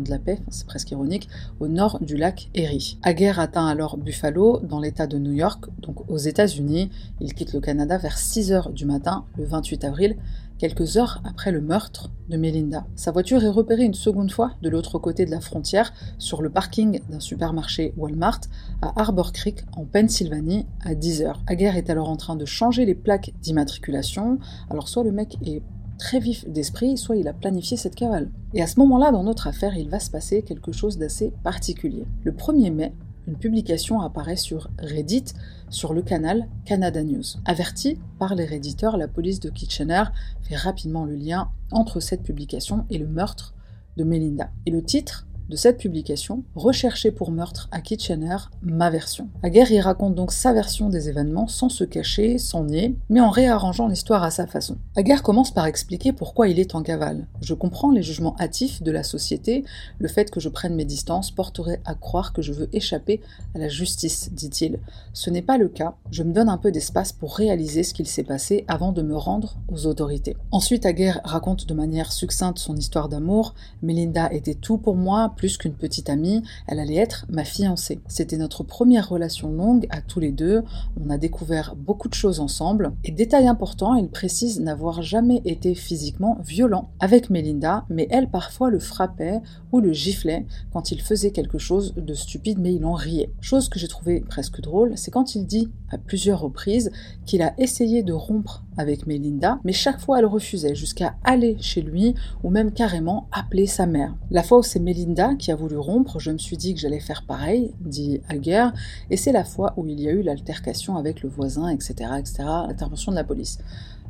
de 0.00 0.10
la 0.10 0.18
paix, 0.18 0.38
c'est 0.50 0.66
presque 0.66 0.90
ironique, 0.90 1.28
au 1.60 1.68
nord 1.68 1.98
du 2.00 2.16
lac 2.16 2.50
Erie. 2.54 2.98
Aguerre 3.02 3.40
atteint 3.40 3.66
alors 3.66 3.96
Buffalo, 3.96 4.60
dans 4.62 4.80
l'État 4.80 5.06
de 5.06 5.18
New 5.18 5.32
York, 5.32 5.64
donc 5.80 6.08
aux 6.10 6.18
États-Unis. 6.18 6.90
Il 7.20 7.34
quitte 7.34 7.52
le 7.52 7.60
Canada 7.60 7.98
vers 7.98 8.18
6 8.18 8.52
heures 8.52 8.70
du 8.70 8.86
matin, 8.86 9.24
le 9.36 9.44
28 9.44 9.84
avril, 9.84 10.16
quelques 10.58 10.96
heures 10.96 11.20
après 11.24 11.52
le 11.52 11.60
meurtre 11.60 12.10
de 12.28 12.36
Melinda. 12.36 12.86
Sa 12.94 13.10
voiture 13.10 13.42
est 13.42 13.50
repérée 13.50 13.84
une 13.84 13.94
seconde 13.94 14.30
fois 14.30 14.52
de 14.62 14.68
l'autre 14.68 14.98
côté 14.98 15.26
de 15.26 15.30
la 15.30 15.40
frontière, 15.40 15.92
sur 16.18 16.42
le 16.42 16.50
parking 16.50 17.00
d'un 17.10 17.20
supermarché 17.20 17.92
Walmart 17.96 18.40
à 18.80 19.00
Harbor 19.00 19.32
Creek, 19.32 19.64
en 19.76 19.84
Pennsylvanie, 19.84 20.66
à 20.84 20.94
10 20.94 21.22
heures. 21.22 21.42
Aguerre 21.46 21.76
est 21.76 21.90
alors 21.90 22.08
en 22.08 22.16
train 22.16 22.36
de 22.36 22.44
changer 22.44 22.86
les 22.86 22.94
plaques 22.94 23.32
d'immatriculation. 23.42 24.38
Alors 24.70 24.88
soit 24.88 25.04
le 25.04 25.12
mec 25.12 25.36
est 25.44 25.62
très 25.98 26.20
vif 26.20 26.48
d'esprit, 26.48 26.96
soit 26.96 27.16
il 27.16 27.28
a 27.28 27.32
planifié 27.32 27.76
cette 27.76 27.94
cavale. 27.94 28.30
Et 28.52 28.62
à 28.62 28.66
ce 28.66 28.78
moment-là, 28.80 29.12
dans 29.12 29.22
notre 29.22 29.46
affaire, 29.46 29.76
il 29.76 29.88
va 29.88 30.00
se 30.00 30.10
passer 30.10 30.42
quelque 30.42 30.72
chose 30.72 30.98
d'assez 30.98 31.32
particulier. 31.42 32.04
Le 32.24 32.32
1er 32.32 32.72
mai, 32.72 32.92
une 33.26 33.36
publication 33.36 34.00
apparaît 34.00 34.36
sur 34.36 34.68
Reddit 34.78 35.24
sur 35.70 35.94
le 35.94 36.02
canal 36.02 36.48
Canada 36.64 37.02
News. 37.02 37.24
Averti 37.46 37.98
par 38.18 38.34
les 38.34 38.44
réditeurs, 38.44 38.96
la 38.96 39.08
police 39.08 39.40
de 39.40 39.50
Kitchener 39.50 40.04
fait 40.42 40.56
rapidement 40.56 41.04
le 41.04 41.14
lien 41.14 41.48
entre 41.72 42.00
cette 42.00 42.22
publication 42.22 42.84
et 42.90 42.98
le 42.98 43.06
meurtre 43.06 43.54
de 43.96 44.04
Melinda. 44.04 44.50
Et 44.66 44.70
le 44.70 44.82
titre 44.82 45.26
de 45.48 45.56
cette 45.56 45.78
publication, 45.78 46.44
Recherché 46.54 47.10
pour 47.10 47.30
meurtre 47.30 47.68
à 47.70 47.80
Kitchener, 47.80 48.36
ma 48.62 48.90
version. 48.90 49.28
Aguerre 49.42 49.70
y 49.72 49.80
raconte 49.80 50.14
donc 50.14 50.32
sa 50.32 50.52
version 50.52 50.88
des 50.88 51.08
événements 51.08 51.48
sans 51.48 51.68
se 51.68 51.84
cacher, 51.84 52.38
sans 52.38 52.64
nier, 52.64 52.96
mais 53.08 53.20
en 53.20 53.30
réarrangeant 53.30 53.88
l'histoire 53.88 54.22
à 54.22 54.30
sa 54.30 54.46
façon. 54.46 54.78
Aguerre 54.96 55.22
commence 55.22 55.52
par 55.52 55.66
expliquer 55.66 56.12
pourquoi 56.12 56.48
il 56.48 56.58
est 56.58 56.74
en 56.74 56.82
cavale. 56.82 57.26
Je 57.40 57.54
comprends 57.54 57.90
les 57.90 58.02
jugements 58.02 58.36
hâtifs 58.38 58.82
de 58.82 58.90
la 58.90 59.02
société, 59.02 59.64
le 59.98 60.08
fait 60.08 60.30
que 60.30 60.40
je 60.40 60.48
prenne 60.48 60.74
mes 60.74 60.84
distances 60.84 61.30
porterait 61.30 61.80
à 61.84 61.94
croire 61.94 62.32
que 62.32 62.42
je 62.42 62.52
veux 62.52 62.68
échapper 62.72 63.20
à 63.54 63.58
la 63.58 63.68
justice, 63.68 64.30
dit-il. 64.32 64.78
Ce 65.12 65.30
n'est 65.30 65.42
pas 65.42 65.58
le 65.58 65.68
cas, 65.68 65.96
je 66.10 66.22
me 66.22 66.32
donne 66.32 66.48
un 66.48 66.58
peu 66.58 66.72
d'espace 66.72 67.12
pour 67.12 67.36
réaliser 67.36 67.82
ce 67.82 67.94
qu'il 67.94 68.06
s'est 68.06 68.24
passé 68.24 68.64
avant 68.68 68.92
de 68.92 69.02
me 69.02 69.16
rendre 69.16 69.56
aux 69.68 69.86
autorités. 69.86 70.36
Ensuite, 70.50 70.86
Aguerre 70.86 71.20
raconte 71.24 71.66
de 71.66 71.74
manière 71.74 72.12
succincte 72.12 72.58
son 72.58 72.76
histoire 72.76 73.08
d'amour. 73.08 73.54
Melinda 73.82 74.32
était 74.32 74.54
tout 74.54 74.78
pour 74.78 74.96
moi, 74.96 75.33
plus 75.34 75.58
qu'une 75.58 75.74
petite 75.74 76.08
amie, 76.08 76.42
elle 76.66 76.80
allait 76.80 76.94
être 76.96 77.26
ma 77.28 77.44
fiancée. 77.44 78.00
C'était 78.08 78.36
notre 78.36 78.62
première 78.62 79.08
relation 79.08 79.50
longue 79.50 79.86
à 79.90 80.00
tous 80.00 80.20
les 80.20 80.32
deux, 80.32 80.62
on 81.02 81.10
a 81.10 81.18
découvert 81.18 81.74
beaucoup 81.76 82.08
de 82.08 82.14
choses 82.14 82.40
ensemble, 82.40 82.92
et 83.04 83.10
détail 83.10 83.46
important, 83.46 83.94
il 83.94 84.08
précise 84.08 84.60
n'avoir 84.60 85.02
jamais 85.02 85.42
été 85.44 85.74
physiquement 85.74 86.38
violent 86.44 86.90
avec 87.00 87.30
Melinda, 87.30 87.84
mais 87.88 88.06
elle 88.10 88.28
parfois 88.28 88.70
le 88.70 88.78
frappait 88.78 89.40
ou 89.72 89.80
le 89.80 89.92
giflait 89.92 90.46
quand 90.72 90.92
il 90.92 91.00
faisait 91.00 91.30
quelque 91.30 91.58
chose 91.58 91.94
de 91.96 92.14
stupide, 92.14 92.58
mais 92.58 92.74
il 92.74 92.84
en 92.84 92.94
riait. 92.94 93.32
Chose 93.40 93.68
que 93.68 93.78
j'ai 93.78 93.88
trouvé 93.88 94.20
presque 94.20 94.60
drôle, 94.60 94.92
c'est 94.96 95.10
quand 95.10 95.34
il 95.34 95.46
dit 95.46 95.70
à 95.94 95.98
plusieurs 95.98 96.40
reprises 96.40 96.90
qu'il 97.24 97.42
a 97.42 97.54
essayé 97.58 98.02
de 98.02 98.12
rompre 98.12 98.64
avec 98.76 99.06
Melinda, 99.06 99.60
mais 99.64 99.72
chaque 99.72 100.00
fois 100.00 100.18
elle 100.18 100.26
refusait, 100.26 100.74
jusqu'à 100.74 101.14
aller 101.24 101.56
chez 101.60 101.80
lui 101.80 102.14
ou 102.42 102.50
même 102.50 102.72
carrément 102.72 103.28
appeler 103.32 103.66
sa 103.66 103.86
mère. 103.86 104.14
La 104.30 104.42
fois 104.42 104.58
où 104.58 104.62
c'est 104.62 104.80
Melinda 104.80 105.34
qui 105.36 105.52
a 105.52 105.56
voulu 105.56 105.76
rompre, 105.78 106.18
je 106.18 106.30
me 106.32 106.38
suis 106.38 106.56
dit 106.56 106.74
que 106.74 106.80
j'allais 106.80 107.00
faire 107.00 107.24
pareil, 107.26 107.72
dit 107.80 108.20
Aguerre, 108.28 108.72
et 109.10 109.16
c'est 109.16 109.32
la 109.32 109.44
fois 109.44 109.74
où 109.76 109.86
il 109.86 110.00
y 110.00 110.08
a 110.08 110.12
eu 110.12 110.22
l'altercation 110.22 110.96
avec 110.96 111.22
le 111.22 111.28
voisin, 111.28 111.68
etc., 111.68 112.10
etc., 112.18 112.34
l'intervention 112.66 113.12
de 113.12 113.16
la 113.16 113.24
police. 113.24 113.58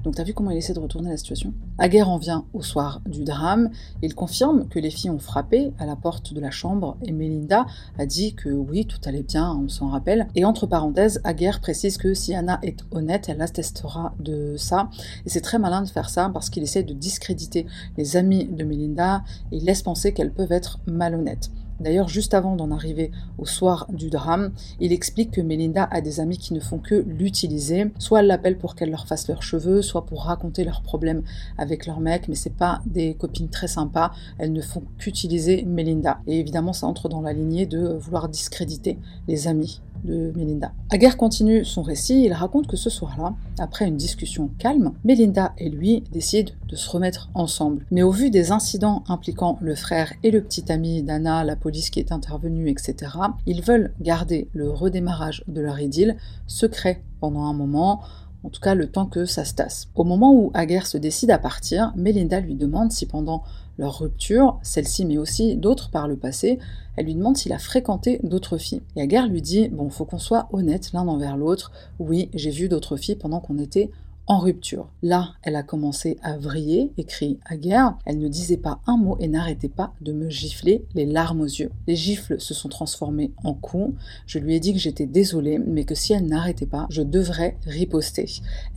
Donc 0.05 0.17
t'as 0.17 0.23
vu 0.23 0.35
comment 0.35 0.51
il 0.51 0.59
essaie 0.59 0.75
de 0.75 0.81
retourner 0.81 1.09
la 1.09 1.17
situation? 1.17 1.55
Aguerre 1.79 2.11
en 2.11 2.19
vient 2.19 2.45
au 2.53 2.63
soir 2.63 3.01
du 3.07 3.25
drame. 3.25 3.71
Il 4.03 4.15
confirme 4.15 4.69
que 4.69 4.79
les 4.79 4.91
filles 4.91 5.11
ont 5.11 5.19
frappé 5.19 5.73
à 5.79 5.87
la 5.87 5.97
porte 5.97 6.35
de 6.35 6.41
la 6.41 6.51
chambre 6.51 6.99
et 7.07 7.13
Melinda 7.13 7.65
a 7.99 8.05
dit 8.05 8.35
que 8.35 8.51
oui, 8.51 8.85
tout 8.85 8.99
allait 9.07 9.23
bien, 9.23 9.59
on 9.65 9.69
s'en 9.69 9.89
rappelle. 9.89 10.29
Et 10.35 10.45
entre 10.45 10.67
parenthèses, 10.67 11.23
Aguerre 11.25 11.61
précise 11.61 11.97
que 11.97 12.13
si 12.13 12.35
Anna 12.35 12.59
est 12.63 12.85
honnête, 12.91 13.31
elle 13.31 13.41
attestera 13.41 14.15
de 14.21 14.57
ça. 14.59 14.91
Et 15.25 15.31
c'est 15.31 15.41
très 15.41 15.59
malin 15.59 15.81
de 15.81 15.89
faire 15.89 16.11
ça 16.11 16.31
parce 16.33 16.51
qu'il 16.51 16.63
essaie 16.63 16.83
de 16.83 16.93
discréditer 16.93 17.67
les 17.97 18.19
amis 18.19 18.45
de 18.45 18.63
Melinda 18.63 19.25
et 19.53 19.57
il 19.57 19.65
laisse 19.65 19.83
penser 19.83 20.13
qu'elles 20.13 20.33
peuvent 20.33 20.53
être 20.53 20.81
malhonnêtes. 20.87 21.51
D'ailleurs, 21.81 22.09
juste 22.09 22.35
avant 22.35 22.57
d'en 22.57 22.71
arriver 22.71 23.11
au 23.39 23.47
soir 23.47 23.87
du 23.91 24.11
drame, 24.11 24.53
il 24.81 24.93
explique 24.93 25.33
que 25.33 25.41
Melinda 25.41 25.89
a 25.91 26.01
des 26.01 26.21
amis 26.21 26.39
qui 26.39 26.55
ne 26.55 26.61
font 26.61 26.79
que 26.79 27.05
l'utiliser. 27.07 27.91
Soit 27.99 28.21
elle 28.21 28.27
l'appelle 28.27 28.59
pour 28.59 28.75
qu'elle 28.75 28.91
leur 28.91 29.07
fasse 29.07 29.29
leurs 29.29 29.43
cheveux, 29.43 29.83
soit 29.83 30.07
pour 30.07 30.25
raconter 30.25 30.65
leurs 30.65 30.83
problèmes 30.83 31.23
avec 31.59 31.87
leur 31.87 32.01
mec, 32.01 32.29
mais 32.29 32.35
c'est 32.35 32.55
pas 32.55 32.81
des 32.87 33.15
copines 33.15 33.49
très 33.49 33.69
sympas. 33.69 34.13
Elles 34.39 34.53
ne 34.53 34.63
font 34.63 34.83
qu'utiliser 34.99 35.65
Melinda. 35.65 36.21
Et 36.27 36.39
évidemment, 36.39 36.73
ça 36.73 36.87
entre 36.87 37.09
dans 37.09 37.21
la 37.21 37.33
lignée 37.33 37.67
de 37.67 37.95
vouloir 37.95 38.29
discréditer 38.29 38.99
les 39.29 39.49
amis 39.49 39.81
de 40.05 40.33
Melinda. 40.37 40.73
Aguerre 40.91 41.17
continue 41.17 41.65
son 41.65 41.83
récit, 41.83 42.25
il 42.25 42.33
raconte 42.33 42.67
que 42.67 42.77
ce 42.77 42.91
soir-là, 42.91 43.35
après 43.59 43.87
une 43.87 43.97
discussion 43.97 44.51
calme, 44.59 44.93
Melinda 45.05 45.53
et 45.59 45.71
lui 45.71 46.03
décident 46.13 46.53
de 46.69 46.77
se 46.77 46.89
remettre 46.89 47.31
ensemble. 47.35 47.87
Mais 47.91 48.03
au 48.03 48.11
vu 48.11 48.31
des 48.31 48.53
incidents 48.53 49.03
impliquant 49.09 49.59
le 49.61 49.75
frère 49.75 50.13
et 50.23 50.31
le 50.31 50.43
petit 50.43 50.71
ami 50.71 51.03
d'Anna, 51.03 51.45
la 51.45 51.57
police 51.57 51.91
qui 51.91 52.01
est 52.01 52.13
intervenue, 52.13 52.69
etc., 52.69 53.13
ils 53.47 53.63
veulent 53.63 53.93
garder 54.01 54.49
le 54.53 54.71
redémarrage 54.71 55.43
de 55.49 55.61
leur 55.61 55.81
idylle 55.81 56.17
secret 56.47 57.03
pendant 57.21 57.45
un 57.45 57.55
moment, 57.55 58.03
en 58.45 58.51
tout 58.51 58.61
cas 58.61 58.75
le 58.75 58.87
temps 58.87 59.07
que 59.07 59.25
ça 59.25 59.45
se 59.45 59.55
tasse. 59.55 59.89
Au 59.95 60.05
moment 60.05 60.35
où 60.35 60.51
Aguerre 60.55 60.87
se 60.87 60.99
décide 60.99 61.31
à 61.31 61.39
partir, 61.39 61.93
Melinda 61.97 62.41
lui 62.41 62.55
demande 62.55 62.93
si 62.93 63.07
pendant 63.07 63.43
leur 63.79 63.99
rupture, 63.99 64.59
celle-ci 64.63 65.05
mais 65.05 65.19
aussi 65.19 65.57
d'autres 65.57 65.91
par 65.91 66.07
le 66.07 66.17
passé, 66.17 66.59
elle 66.97 67.07
lui 67.07 67.15
demande 67.15 67.37
s'il 67.37 67.53
a 67.53 67.59
fréquenté 67.59 68.21
d'autres 68.23 68.59
filles. 68.59 68.83
Et 68.97 69.03
Agar 69.03 69.27
lui 69.27 69.43
dit 69.43 69.69
Bon, 69.69 69.91
faut 69.91 70.05
qu'on 70.05 70.19
soit 70.19 70.49
honnête 70.53 70.93
l'un 70.93 71.09
envers 71.09 71.37
l'autre. 71.37 71.73
Oui, 71.99 72.31
j'ai 72.35 72.51
vu 72.51 72.69
d'autres 72.69 72.97
filles 72.97 73.17
pendant 73.17 73.41
qu'on 73.41 73.59
était 73.59 73.91
en 74.27 74.39
rupture. 74.39 74.89
Là, 75.03 75.35
elle 75.43 75.57
a 75.57 75.63
commencé 75.63 76.17
à 76.23 76.37
vriller, 76.37 76.93
écrit 76.97 77.39
Aguerre. 77.45 77.97
Elle 78.07 78.19
ne 78.19 78.29
disait 78.29 78.57
pas 78.57 78.81
un 78.87 78.97
mot 78.97 79.17
et 79.21 79.29
n'arrêtait 79.29 79.69
pas 79.69 79.93
de 80.01 80.13
me 80.13 80.31
gifler 80.31 80.85
les 80.95 81.07
larmes 81.07 81.43
aux 81.43 81.47
yeux. 81.47 81.71
Les 81.87 81.97
gifles 81.97 82.41
se 82.41 82.55
sont 82.55 82.69
transformés 82.69 83.33
en 83.43 83.55
coups. 83.55 83.95
Je 84.27 84.39
lui 84.39 84.55
ai 84.55 84.61
dit 84.61 84.73
que 84.73 84.79
j'étais 84.79 85.07
désolée, 85.07 85.59
mais 85.59 85.85
que 85.85 85.95
si 85.95 86.13
elle 86.13 86.27
n'arrêtait 86.27 86.67
pas, 86.67 86.87
je 86.91 87.03
devrais 87.03 87.57
riposter. 87.67 88.27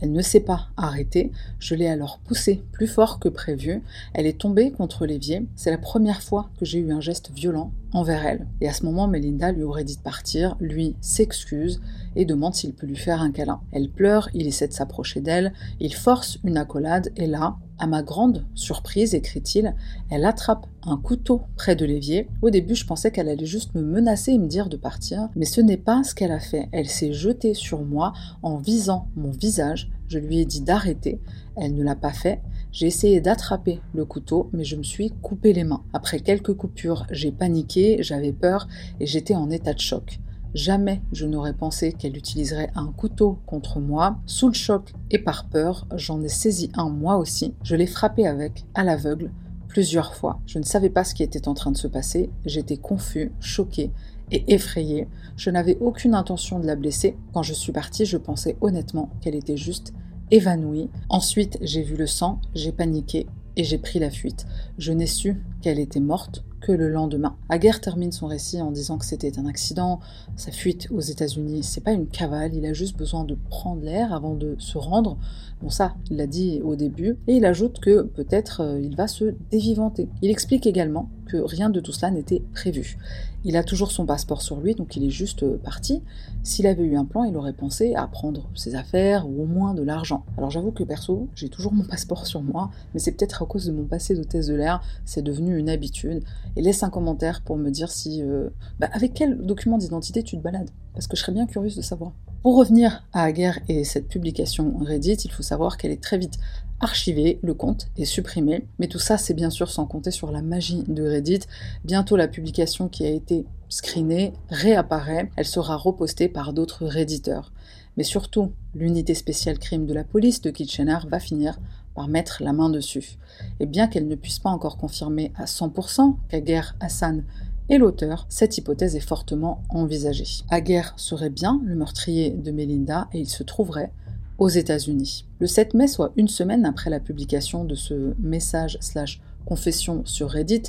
Elle 0.00 0.12
ne 0.12 0.22
s'est 0.22 0.40
pas 0.40 0.68
arrêtée. 0.76 1.32
Je 1.58 1.74
l'ai 1.74 1.88
alors 1.88 2.18
poussée 2.18 2.62
plus 2.72 2.86
fort 2.86 3.18
que 3.18 3.28
prévu. 3.28 3.82
Elle 4.14 4.26
est 4.26 4.38
tombée 4.38 4.70
contre 4.70 5.06
l'évier. 5.06 5.46
C'est 5.56 5.70
la 5.70 5.78
première 5.78 6.22
fois 6.22 6.50
que 6.58 6.64
j'ai 6.64 6.78
eu 6.78 6.92
un 6.92 7.00
geste 7.00 7.30
violent 7.30 7.72
envers 7.92 8.24
elle. 8.24 8.46
Et 8.60 8.68
à 8.68 8.72
ce 8.72 8.84
moment, 8.84 9.08
Melinda 9.08 9.52
lui 9.52 9.62
aurait 9.62 9.84
dit 9.84 9.96
de 9.96 10.02
partir, 10.02 10.56
lui 10.60 10.96
s'excuse 11.00 11.80
et 12.16 12.24
demande 12.24 12.54
s'il 12.54 12.74
peut 12.74 12.86
lui 12.86 12.96
faire 12.96 13.22
un 13.22 13.30
câlin. 13.30 13.60
Elle 13.72 13.90
pleure, 13.90 14.28
il 14.34 14.46
essaie 14.46 14.68
de 14.68 14.72
s'approcher 14.72 15.20
d'elle, 15.20 15.52
il 15.80 15.94
force 15.94 16.38
une 16.44 16.56
accolade 16.56 17.10
et 17.16 17.26
là, 17.26 17.56
à 17.78 17.86
ma 17.86 18.02
grande 18.02 18.44
surprise, 18.54 19.14
écrit-il, 19.14 19.74
elle 20.10 20.24
attrape 20.24 20.66
un 20.82 20.96
couteau 20.96 21.42
près 21.56 21.76
de 21.76 21.84
l'évier. 21.84 22.28
Au 22.42 22.50
début, 22.50 22.74
je 22.74 22.84
pensais 22.84 23.12
qu'elle 23.12 23.28
allait 23.28 23.46
juste 23.46 23.74
me 23.74 23.82
menacer 23.82 24.32
et 24.32 24.38
me 24.38 24.48
dire 24.48 24.68
de 24.68 24.76
partir, 24.76 25.28
mais 25.36 25.44
ce 25.44 25.60
n'est 25.60 25.76
pas 25.76 26.02
ce 26.02 26.14
qu'elle 26.14 26.32
a 26.32 26.40
fait. 26.40 26.68
Elle 26.72 26.88
s'est 26.88 27.12
jetée 27.12 27.54
sur 27.54 27.82
moi 27.82 28.12
en 28.42 28.56
visant 28.56 29.06
mon 29.14 29.30
visage. 29.30 29.90
Je 30.08 30.18
lui 30.18 30.40
ai 30.40 30.44
dit 30.44 30.62
d'arrêter. 30.62 31.20
Elle 31.56 31.74
ne 31.74 31.84
l'a 31.84 31.94
pas 31.94 32.12
fait. 32.12 32.40
J'ai 32.70 32.86
essayé 32.86 33.20
d'attraper 33.20 33.80
le 33.94 34.04
couteau, 34.04 34.50
mais 34.52 34.64
je 34.64 34.76
me 34.76 34.82
suis 34.82 35.10
coupé 35.22 35.52
les 35.52 35.64
mains. 35.64 35.82
Après 35.92 36.20
quelques 36.20 36.54
coupures, 36.54 37.06
j'ai 37.10 37.32
paniqué, 37.32 37.98
j'avais 38.00 38.32
peur 38.32 38.68
et 39.00 39.06
j'étais 39.06 39.34
en 39.34 39.50
état 39.50 39.72
de 39.72 39.80
choc. 39.80 40.20
Jamais 40.54 41.02
je 41.12 41.26
n'aurais 41.26 41.54
pensé 41.54 41.92
qu'elle 41.92 42.16
utiliserait 42.16 42.70
un 42.74 42.92
couteau 42.92 43.38
contre 43.46 43.80
moi. 43.80 44.18
Sous 44.26 44.48
le 44.48 44.54
choc 44.54 44.92
et 45.10 45.18
par 45.18 45.48
peur, 45.48 45.86
j'en 45.94 46.22
ai 46.22 46.28
saisi 46.28 46.70
un 46.74 46.88
moi 46.88 47.16
aussi. 47.16 47.54
Je 47.62 47.76
l'ai 47.76 47.86
frappé 47.86 48.26
avec, 48.26 48.64
à 48.74 48.84
l'aveugle, 48.84 49.30
plusieurs 49.68 50.14
fois. 50.14 50.40
Je 50.46 50.58
ne 50.58 50.64
savais 50.64 50.90
pas 50.90 51.04
ce 51.04 51.14
qui 51.14 51.22
était 51.22 51.48
en 51.48 51.54
train 51.54 51.70
de 51.70 51.76
se 51.76 51.86
passer. 51.86 52.30
J'étais 52.46 52.78
confus, 52.78 53.32
choqué 53.40 53.92
et 54.30 54.54
effrayé. 54.54 55.06
Je 55.36 55.50
n'avais 55.50 55.78
aucune 55.80 56.14
intention 56.14 56.58
de 56.58 56.66
la 56.66 56.76
blesser. 56.76 57.16
Quand 57.32 57.42
je 57.42 57.54
suis 57.54 57.72
partie, 57.72 58.06
je 58.06 58.16
pensais 58.16 58.56
honnêtement 58.60 59.10
qu'elle 59.20 59.34
était 59.34 59.56
juste 59.56 59.92
évanouie. 60.30 60.90
Ensuite, 61.08 61.58
j'ai 61.62 61.82
vu 61.82 61.96
le 61.96 62.06
sang, 62.06 62.40
j'ai 62.54 62.72
paniqué 62.72 63.26
et 63.56 63.64
j'ai 63.64 63.78
pris 63.78 63.98
la 63.98 64.10
fuite. 64.10 64.46
Je 64.78 64.92
n'ai 64.92 65.06
su 65.06 65.36
qu'elle 65.62 65.78
était 65.78 66.00
morte 66.00 66.44
que 66.60 66.72
le 66.72 66.88
lendemain. 66.88 67.36
Aguerre 67.48 67.80
termine 67.80 68.12
son 68.12 68.26
récit 68.26 68.60
en 68.60 68.70
disant 68.70 68.98
que 68.98 69.04
c'était 69.04 69.38
un 69.38 69.46
accident, 69.46 70.00
sa 70.36 70.50
fuite 70.50 70.88
aux 70.90 71.00
États-Unis, 71.00 71.62
c'est 71.62 71.82
pas 71.82 71.92
une 71.92 72.06
cavale, 72.06 72.54
il 72.54 72.66
a 72.66 72.72
juste 72.72 72.96
besoin 72.96 73.24
de 73.24 73.36
prendre 73.48 73.82
l'air 73.82 74.12
avant 74.12 74.34
de 74.34 74.56
se 74.58 74.78
rendre. 74.78 75.18
Bon 75.62 75.70
ça, 75.70 75.94
il 76.10 76.16
l'a 76.16 76.26
dit 76.26 76.60
au 76.62 76.76
début, 76.76 77.16
et 77.26 77.36
il 77.36 77.44
ajoute 77.44 77.80
que 77.80 78.02
peut-être 78.02 78.60
euh, 78.62 78.80
il 78.80 78.96
va 78.96 79.08
se 79.08 79.34
dévivanter. 79.50 80.08
Il 80.22 80.30
explique 80.30 80.66
également 80.66 81.10
rien 81.34 81.70
de 81.70 81.80
tout 81.80 81.92
cela 81.92 82.10
n'était 82.10 82.42
prévu. 82.54 82.98
Il 83.44 83.56
a 83.56 83.62
toujours 83.62 83.92
son 83.92 84.04
passeport 84.04 84.42
sur 84.42 84.60
lui, 84.60 84.74
donc 84.74 84.96
il 84.96 85.04
est 85.04 85.10
juste 85.10 85.44
euh, 85.44 85.58
parti. 85.62 86.02
S'il 86.42 86.66
avait 86.66 86.82
eu 86.82 86.96
un 86.96 87.04
plan, 87.04 87.22
il 87.22 87.36
aurait 87.36 87.52
pensé 87.52 87.94
à 87.94 88.06
prendre 88.08 88.48
ses 88.54 88.74
affaires 88.74 89.28
ou 89.28 89.42
au 89.42 89.46
moins 89.46 89.74
de 89.74 89.82
l'argent. 89.82 90.24
Alors 90.36 90.50
j'avoue 90.50 90.72
que 90.72 90.82
perso, 90.82 91.28
j'ai 91.34 91.48
toujours 91.48 91.72
mon 91.72 91.84
passeport 91.84 92.26
sur 92.26 92.42
moi, 92.42 92.70
mais 92.92 93.00
c'est 93.00 93.12
peut-être 93.12 93.42
à 93.42 93.46
cause 93.46 93.66
de 93.66 93.72
mon 93.72 93.84
passé 93.84 94.14
d'hôtesse 94.14 94.48
de 94.48 94.54
l'air, 94.54 94.82
c'est 95.04 95.22
devenu 95.22 95.56
une 95.56 95.68
habitude. 95.68 96.24
Et 96.56 96.62
laisse 96.62 96.82
un 96.82 96.90
commentaire 96.90 97.42
pour 97.42 97.56
me 97.56 97.70
dire 97.70 97.90
si... 97.90 98.22
Euh, 98.22 98.50
bah, 98.80 98.88
avec 98.92 99.14
quel 99.14 99.38
document 99.38 99.78
d'identité 99.78 100.22
tu 100.22 100.36
te 100.36 100.42
balades? 100.42 100.70
Parce 100.94 101.06
que 101.06 101.16
je 101.16 101.22
serais 101.22 101.32
bien 101.32 101.46
curieuse 101.46 101.76
de 101.76 101.82
savoir. 101.82 102.12
Pour 102.42 102.56
revenir 102.56 103.04
à 103.12 103.22
Aguerre 103.22 103.58
et 103.68 103.84
cette 103.84 104.08
publication 104.08 104.76
Reddit, 104.78 105.12
il 105.24 105.30
faut 105.30 105.42
savoir 105.42 105.76
qu'elle 105.76 105.90
est 105.90 106.02
très 106.02 106.18
vite 106.18 106.38
archivé, 106.80 107.38
le 107.42 107.54
compte 107.54 107.88
est 107.96 108.04
supprimé. 108.04 108.66
Mais 108.78 108.88
tout 108.88 108.98
ça, 108.98 109.18
c'est 109.18 109.34
bien 109.34 109.50
sûr 109.50 109.70
sans 109.70 109.86
compter 109.86 110.10
sur 110.10 110.30
la 110.30 110.42
magie 110.42 110.84
de 110.86 111.02
Reddit. 111.02 111.40
Bientôt, 111.84 112.16
la 112.16 112.28
publication 112.28 112.88
qui 112.88 113.06
a 113.06 113.10
été 113.10 113.46
screenée 113.68 114.32
réapparaît. 114.50 115.30
Elle 115.36 115.46
sera 115.46 115.76
repostée 115.76 116.28
par 116.28 116.52
d'autres 116.52 116.86
Redditeurs. 116.86 117.52
Mais 117.96 118.04
surtout, 118.04 118.52
l'unité 118.74 119.14
spéciale 119.14 119.58
crime 119.58 119.86
de 119.86 119.94
la 119.94 120.04
police 120.04 120.40
de 120.40 120.50
Kitchener 120.50 120.98
va 121.08 121.18
finir 121.18 121.58
par 121.94 122.06
mettre 122.06 122.42
la 122.44 122.52
main 122.52 122.70
dessus. 122.70 123.18
Et 123.58 123.66
bien 123.66 123.88
qu'elle 123.88 124.06
ne 124.06 124.14
puisse 124.14 124.38
pas 124.38 124.50
encore 124.50 124.76
confirmer 124.76 125.32
à 125.36 125.46
100% 125.46 126.14
qu'Aguerre 126.28 126.76
Hassan 126.78 127.24
est 127.68 127.78
l'auteur, 127.78 128.26
cette 128.28 128.56
hypothèse 128.56 128.96
est 128.96 129.00
fortement 129.00 129.62
envisagée. 129.68 130.44
Aguerre 130.48 130.94
serait 130.96 131.28
bien 131.28 131.60
le 131.64 131.74
meurtrier 131.74 132.30
de 132.30 132.50
Melinda 132.50 133.08
et 133.12 133.18
il 133.18 133.28
se 133.28 133.42
trouverait 133.42 133.92
aux 134.38 134.48
États-Unis. 134.48 135.26
Le 135.40 135.46
7 135.46 135.74
mai, 135.74 135.88
soit 135.88 136.12
une 136.16 136.28
semaine 136.28 136.64
après 136.64 136.90
la 136.90 137.00
publication 137.00 137.64
de 137.64 137.74
ce 137.74 138.14
message 138.18 138.78
slash 138.80 139.20
confession 139.44 140.02
sur 140.04 140.30
Reddit, 140.30 140.62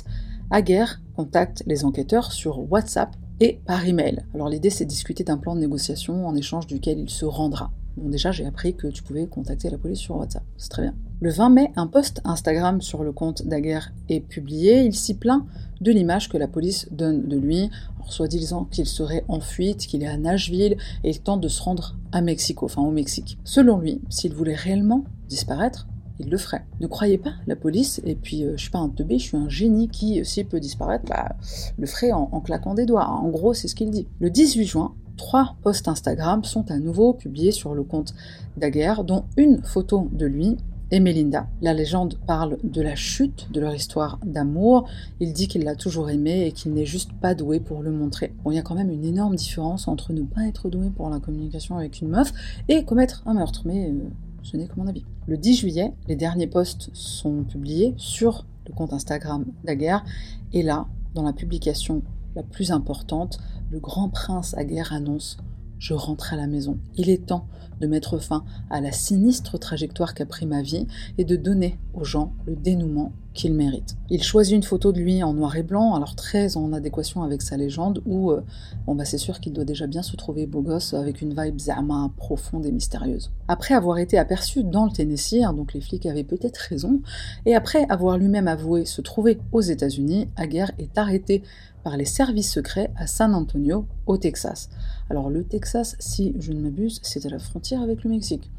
Aguerre 0.50 1.00
contacte 1.14 1.62
les 1.66 1.84
enquêteurs 1.84 2.32
sur 2.32 2.70
WhatsApp 2.70 3.14
et 3.38 3.60
par 3.64 3.86
email. 3.86 4.24
Alors 4.34 4.48
l'idée 4.48 4.70
c'est 4.70 4.84
de 4.84 4.90
discuter 4.90 5.22
d'un 5.22 5.38
plan 5.38 5.54
de 5.54 5.60
négociation 5.60 6.26
en 6.26 6.34
échange 6.34 6.66
duquel 6.66 6.98
il 6.98 7.08
se 7.08 7.24
rendra. 7.24 7.70
Bon 7.96 8.08
déjà 8.08 8.32
j'ai 8.32 8.46
appris 8.46 8.74
que 8.74 8.88
tu 8.88 9.02
pouvais 9.02 9.26
contacter 9.26 9.70
la 9.70 9.78
police 9.78 10.00
sur 10.00 10.16
WhatsApp, 10.16 10.42
c'est 10.56 10.70
très 10.70 10.82
bien. 10.82 10.94
Le 11.22 11.30
20 11.30 11.50
mai, 11.50 11.70
un 11.76 11.86
post 11.86 12.22
Instagram 12.24 12.80
sur 12.80 13.04
le 13.04 13.12
compte 13.12 13.46
d'Aguerre 13.46 13.92
est 14.08 14.20
publié. 14.20 14.84
Il 14.84 14.94
s'y 14.94 15.12
plaint 15.12 15.44
de 15.82 15.92
l'image 15.92 16.30
que 16.30 16.38
la 16.38 16.48
police 16.48 16.88
donne 16.92 17.28
de 17.28 17.36
lui, 17.36 17.68
soit 18.08 18.26
disant 18.26 18.64
qu'il 18.64 18.86
serait 18.86 19.26
en 19.28 19.40
fuite, 19.40 19.80
qu'il 19.80 20.02
est 20.02 20.06
à 20.06 20.16
Nashville 20.16 20.78
et 21.04 21.10
il 21.10 21.20
tente 21.20 21.42
de 21.42 21.48
se 21.48 21.60
rendre 21.60 21.94
à 22.10 22.22
Mexico, 22.22 22.64
enfin 22.64 22.80
au 22.80 22.90
Mexique. 22.90 23.36
Selon 23.44 23.78
lui, 23.78 24.00
s'il 24.08 24.32
voulait 24.32 24.54
réellement 24.54 25.04
disparaître, 25.28 25.86
il 26.20 26.30
le 26.30 26.38
ferait. 26.38 26.64
Ne 26.80 26.86
croyez 26.86 27.18
pas 27.18 27.34
la 27.46 27.54
police, 27.54 28.00
et 28.06 28.14
puis 28.14 28.44
euh, 28.44 28.52
je 28.56 28.62
suis 28.62 28.70
pas 28.70 28.78
un 28.78 28.88
teubé, 28.88 29.18
je 29.18 29.24
suis 29.24 29.36
un 29.36 29.50
génie 29.50 29.88
qui, 29.88 30.20
euh, 30.20 30.24
s'il 30.24 30.46
peut 30.46 30.60
disparaître, 30.60 31.04
bah, 31.04 31.36
le 31.78 31.86
ferait 31.86 32.12
en, 32.12 32.30
en 32.32 32.40
claquant 32.40 32.72
des 32.72 32.86
doigts. 32.86 33.06
En 33.06 33.28
gros, 33.28 33.52
c'est 33.52 33.68
ce 33.68 33.74
qu'il 33.74 33.90
dit. 33.90 34.06
Le 34.20 34.30
18 34.30 34.64
juin, 34.64 34.94
trois 35.18 35.56
posts 35.62 35.86
Instagram 35.86 36.44
sont 36.44 36.70
à 36.70 36.78
nouveau 36.78 37.12
publiés 37.12 37.52
sur 37.52 37.74
le 37.74 37.82
compte 37.82 38.14
Daguerre, 38.56 39.04
dont 39.04 39.24
une 39.36 39.62
photo 39.62 40.08
de 40.12 40.24
lui 40.24 40.56
et 40.90 41.00
Melinda. 41.00 41.48
La 41.60 41.72
légende 41.72 42.18
parle 42.26 42.58
de 42.64 42.82
la 42.82 42.94
chute 42.94 43.50
de 43.52 43.60
leur 43.60 43.74
histoire 43.74 44.18
d'amour. 44.24 44.88
Il 45.20 45.32
dit 45.32 45.48
qu'il 45.48 45.64
l'a 45.64 45.76
toujours 45.76 46.10
aimé 46.10 46.46
et 46.46 46.52
qu'il 46.52 46.72
n'est 46.72 46.86
juste 46.86 47.12
pas 47.12 47.34
doué 47.34 47.60
pour 47.60 47.82
le 47.82 47.90
montrer. 47.90 48.34
Bon, 48.42 48.50
il 48.50 48.56
y 48.56 48.58
a 48.58 48.62
quand 48.62 48.74
même 48.74 48.90
une 48.90 49.04
énorme 49.04 49.36
différence 49.36 49.88
entre 49.88 50.12
ne 50.12 50.22
pas 50.22 50.46
être 50.46 50.68
doué 50.68 50.90
pour 50.90 51.08
la 51.10 51.20
communication 51.20 51.76
avec 51.76 52.00
une 52.00 52.08
meuf 52.08 52.32
et 52.68 52.84
commettre 52.84 53.22
un 53.26 53.34
meurtre, 53.34 53.62
mais 53.64 53.90
euh, 53.90 54.08
ce 54.42 54.56
n'est 54.56 54.66
que 54.66 54.76
mon 54.76 54.86
avis. 54.86 55.04
Le 55.26 55.36
10 55.36 55.56
juillet, 55.56 55.92
les 56.08 56.16
derniers 56.16 56.46
posts 56.46 56.90
sont 56.92 57.44
publiés 57.44 57.94
sur 57.96 58.46
le 58.66 58.74
compte 58.74 58.92
Instagram 58.92 59.44
d'Aguerre 59.64 60.04
et 60.52 60.62
là, 60.62 60.86
dans 61.14 61.22
la 61.22 61.32
publication 61.32 62.02
la 62.36 62.42
plus 62.42 62.70
importante, 62.70 63.38
le 63.70 63.80
grand 63.80 64.08
prince 64.08 64.54
Aguerre 64.54 64.92
annonce 64.92 65.36
je 65.80 65.94
rentre 65.94 66.32
à 66.32 66.36
la 66.36 66.46
maison. 66.46 66.78
Il 66.96 67.10
est 67.10 67.26
temps 67.26 67.48
de 67.80 67.86
mettre 67.86 68.18
fin 68.18 68.44
à 68.68 68.80
la 68.80 68.92
sinistre 68.92 69.58
trajectoire 69.58 70.14
qu'a 70.14 70.26
pris 70.26 70.46
ma 70.46 70.62
vie 70.62 70.86
et 71.18 71.24
de 71.24 71.34
donner 71.34 71.78
aux 71.94 72.04
gens 72.04 72.34
le 72.46 72.54
dénouement 72.54 73.12
qu'ils 73.32 73.54
méritent. 73.54 73.96
Il 74.10 74.22
choisit 74.22 74.54
une 74.54 74.62
photo 74.62 74.92
de 74.92 74.98
lui 74.98 75.22
en 75.22 75.32
noir 75.32 75.56
et 75.56 75.62
blanc, 75.62 75.94
alors 75.94 76.16
très 76.16 76.56
en 76.56 76.72
adéquation 76.72 77.22
avec 77.22 77.42
sa 77.42 77.56
légende, 77.56 78.02
où 78.04 78.32
euh, 78.32 78.42
bon 78.86 78.96
bah 78.96 79.04
c'est 79.04 79.18
sûr 79.18 79.38
qu'il 79.40 79.52
doit 79.52 79.64
déjà 79.64 79.86
bien 79.86 80.02
se 80.02 80.16
trouver 80.16 80.46
beau 80.46 80.62
gosse 80.62 80.94
avec 80.94 81.22
une 81.22 81.34
vibe 81.40 81.60
zama 81.60 82.10
profonde 82.16 82.66
et 82.66 82.72
mystérieuse. 82.72 83.30
Après 83.46 83.74
avoir 83.74 83.98
été 83.98 84.18
aperçu 84.18 84.64
dans 84.64 84.84
le 84.84 84.90
Tennessee, 84.90 85.44
hein, 85.44 85.52
donc 85.52 85.74
les 85.74 85.80
flics 85.80 86.06
avaient 86.06 86.24
peut-être 86.24 86.58
raison, 86.58 87.00
et 87.46 87.54
après 87.54 87.86
avoir 87.88 88.18
lui-même 88.18 88.48
avoué 88.48 88.84
se 88.84 89.00
trouver 89.00 89.38
aux 89.52 89.60
États-Unis, 89.60 90.28
Aguerre 90.36 90.72
est 90.78 90.98
arrêté 90.98 91.42
par 91.82 91.96
les 91.96 92.04
services 92.04 92.52
secrets 92.52 92.90
à 92.96 93.06
San 93.06 93.34
Antonio, 93.34 93.86
au 94.06 94.16
Texas. 94.16 94.68
Alors 95.08 95.30
le 95.30 95.44
Texas, 95.44 95.96
si 95.98 96.34
je 96.38 96.52
ne 96.52 96.60
m'abuse, 96.60 97.00
c'est 97.02 97.26
à 97.26 97.30
la 97.30 97.38
frontière 97.38 97.82
avec 97.82 98.04
le 98.04 98.10
Mexique. 98.10 98.50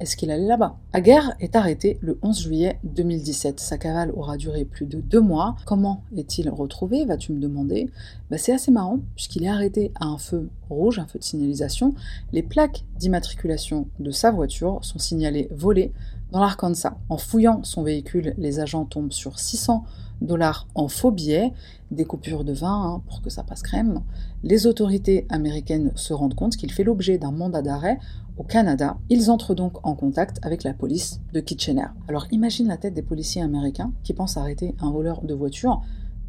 Est-ce 0.00 0.16
qu'il 0.16 0.30
allait 0.30 0.46
là-bas? 0.46 0.76
Aguerre 0.92 1.34
est 1.40 1.56
arrêté 1.56 1.98
le 2.00 2.20
11 2.22 2.40
juillet 2.40 2.78
2017. 2.84 3.58
Sa 3.58 3.78
cavale 3.78 4.12
aura 4.12 4.36
duré 4.36 4.64
plus 4.64 4.86
de 4.86 5.00
deux 5.00 5.20
mois. 5.20 5.56
Comment 5.66 6.04
est-il 6.16 6.48
retrouvé 6.50 7.04
Vas-tu 7.04 7.32
me 7.32 7.40
demander? 7.40 7.90
Bah, 8.30 8.38
C'est 8.38 8.52
assez 8.52 8.70
marrant, 8.70 9.00
puisqu'il 9.16 9.42
est 9.42 9.48
arrêté 9.48 9.90
à 9.98 10.06
un 10.06 10.18
feu 10.18 10.50
rouge, 10.70 11.00
un 11.00 11.06
feu 11.06 11.18
de 11.18 11.24
signalisation. 11.24 11.94
Les 12.32 12.44
plaques 12.44 12.84
d'immatriculation 13.00 13.88
de 13.98 14.12
sa 14.12 14.30
voiture 14.30 14.78
sont 14.82 15.00
signalées 15.00 15.48
volées 15.50 15.92
dans 16.30 16.38
l'Arkansas. 16.38 16.96
En 17.08 17.16
fouillant 17.16 17.64
son 17.64 17.82
véhicule, 17.82 18.34
les 18.38 18.60
agents 18.60 18.84
tombent 18.84 19.12
sur 19.12 19.40
600 19.40 19.84
dollars 20.20 20.66
en 20.74 20.88
faux 20.88 21.10
billets, 21.10 21.52
des 21.90 22.04
coupures 22.04 22.44
de 22.44 22.52
vin 22.52 22.94
hein, 22.96 23.02
pour 23.08 23.22
que 23.22 23.30
ça 23.30 23.42
passe 23.42 23.62
crème. 23.62 24.02
Les 24.42 24.66
autorités 24.66 25.26
américaines 25.28 25.92
se 25.94 26.12
rendent 26.12 26.34
compte 26.34 26.56
qu'il 26.56 26.72
fait 26.72 26.84
l'objet 26.84 27.18
d'un 27.18 27.32
mandat 27.32 27.62
d'arrêt 27.62 27.98
au 28.36 28.44
Canada. 28.44 28.98
Ils 29.10 29.30
entrent 29.30 29.54
donc 29.54 29.84
en 29.86 29.94
contact 29.94 30.38
avec 30.42 30.64
la 30.64 30.74
police 30.74 31.20
de 31.32 31.40
Kitchener. 31.40 31.86
Alors 32.08 32.26
imagine 32.30 32.68
la 32.68 32.76
tête 32.76 32.94
des 32.94 33.02
policiers 33.02 33.42
américains 33.42 33.92
qui 34.04 34.12
pensent 34.12 34.36
arrêter 34.36 34.74
un 34.80 34.90
voleur 34.90 35.22
de 35.22 35.34
voiture 35.34 35.82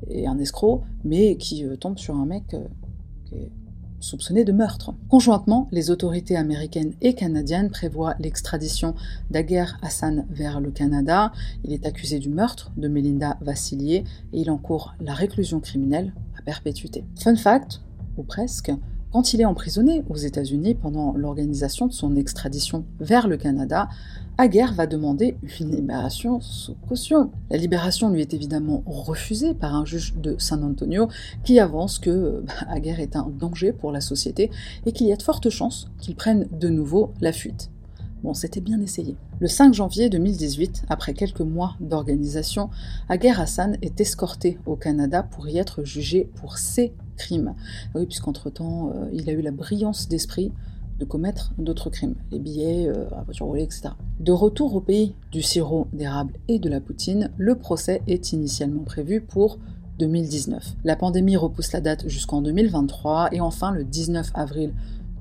et 0.08 0.28
un 0.28 0.40
escroc, 0.40 0.84
mais 1.04 1.36
qui 1.38 1.66
euh, 1.66 1.76
tombe 1.76 1.98
sur 1.98 2.16
un 2.16 2.26
mec 2.26 2.54
euh, 2.54 2.68
qui 3.26 3.36
est 3.36 3.52
soupçonné 4.00 4.44
de 4.44 4.52
meurtre. 4.52 4.94
Conjointement, 5.10 5.68
les 5.72 5.92
autorités 5.92 6.36
américaines 6.36 6.94
et 7.02 7.14
canadiennes 7.14 7.70
prévoient 7.70 8.16
l'extradition 8.20 8.96
d'Aguerre 9.30 9.78
Hassan 9.82 10.26
vers 10.30 10.60
le 10.60 10.72
Canada. 10.72 11.32
Il 11.64 11.74
est 11.74 11.86
accusé 11.86 12.20
du 12.20 12.30
meurtre 12.30 12.72
de 12.78 12.88
Melinda 12.88 13.38
Vassilier 13.42 14.04
et 14.34 14.42
il 14.42 14.52
encourt 14.52 14.96
la 15.00 15.14
réclusion 15.14 15.60
criminelle 15.60 16.14
à 16.38 16.42
perpétuité. 16.42 17.04
Fun 17.20 17.36
fact, 17.36 17.82
ou 18.18 18.24
presque, 18.24 18.72
quand 19.12 19.34
il 19.34 19.42
est 19.42 19.46
emprisonné 19.46 20.04
aux 20.10 20.16
États-Unis 20.16 20.76
pendant 20.76 21.14
l'organisation 21.14 21.88
de 21.88 21.94
son 21.94 22.16
extradition 22.16 22.86
vers 23.00 23.28
le 23.28 23.38
Canada, 23.38 23.90
Aguerre 24.38 24.74
va 24.74 24.86
demander 24.86 25.36
une 25.60 25.72
libération 25.72 26.40
sous 26.42 26.76
caution. 26.88 27.32
La 27.50 27.58
libération 27.58 28.10
lui 28.10 28.22
est 28.22 28.34
évidemment 28.34 28.84
refusée 28.86 29.54
par 29.54 29.76
un 29.76 29.84
juge 29.84 30.16
de 30.16 30.36
San 30.38 30.64
Antonio 30.64 31.10
qui 31.44 31.60
avance 31.60 31.98
que 31.98 32.44
bah, 32.46 32.78
est 32.84 33.16
un 33.16 33.28
danger 33.30 33.74
pour 33.74 33.92
la 33.92 34.00
société 34.00 34.52
et 34.86 34.92
qu'il 34.92 35.08
y 35.08 35.12
a 35.12 35.18
de 35.18 35.24
fortes 35.24 35.50
chances 35.50 35.90
qu'il 36.00 36.16
prenne 36.16 36.48
de 36.52 36.70
nouveau 36.70 37.12
la 37.20 37.34
fuite. 37.34 37.72
Bon, 38.24 38.34
c'était 38.34 38.62
bien 38.62 38.80
essayé. 38.82 39.16
Le 39.40 39.48
5 39.48 39.74
janvier 39.74 40.10
2018, 40.10 40.84
après 40.90 41.14
quelques 41.14 41.40
mois 41.42 41.76
d'organisation, 41.80 42.70
Aguerre 43.08 43.40
Hassan 43.40 43.78
est 43.82 44.00
escorté 44.02 44.60
au 44.66 44.76
Canada 44.76 45.24
pour 45.24 45.48
y 45.48 45.58
être 45.58 45.84
jugé 45.84 46.30
pour 46.36 46.58
ses 46.58 46.94
crimes. 47.20 47.54
Oui, 47.94 48.08
puisqu'entre-temps, 48.08 48.92
euh, 48.96 49.10
il 49.14 49.30
a 49.30 49.34
eu 49.34 49.42
la 49.42 49.52
brillance 49.52 50.08
d'esprit 50.08 50.52
de 50.98 51.06
commettre 51.06 51.54
d'autres 51.58 51.90
crimes, 51.90 52.16
les 52.32 52.40
billets, 52.40 52.88
euh, 52.88 53.06
la 53.12 53.22
voiture 53.22 53.46
volée, 53.46 53.64
etc. 53.64 53.90
De 54.20 54.32
retour 54.32 54.76
au 54.76 54.82
pays 54.82 55.16
du 55.32 55.42
sirop 55.42 55.88
d'érable 55.94 56.34
et 56.48 56.60
de 56.60 56.68
la 56.70 56.82
poutine, 56.82 57.32
le 57.38 57.56
procès 57.56 58.02
est 58.08 58.34
initialement 58.34 58.84
prévu 58.84 59.22
pour 59.22 59.60
2019. 60.00 60.76
La 60.84 60.96
pandémie 60.96 61.38
repousse 61.38 61.72
la 61.74 61.82
date 61.82 62.08
jusqu'en 62.08 62.42
2023 62.42 63.30
et 63.34 63.42
enfin 63.42 63.72
le 63.72 63.84
19 63.84 64.32
avril 64.34 64.74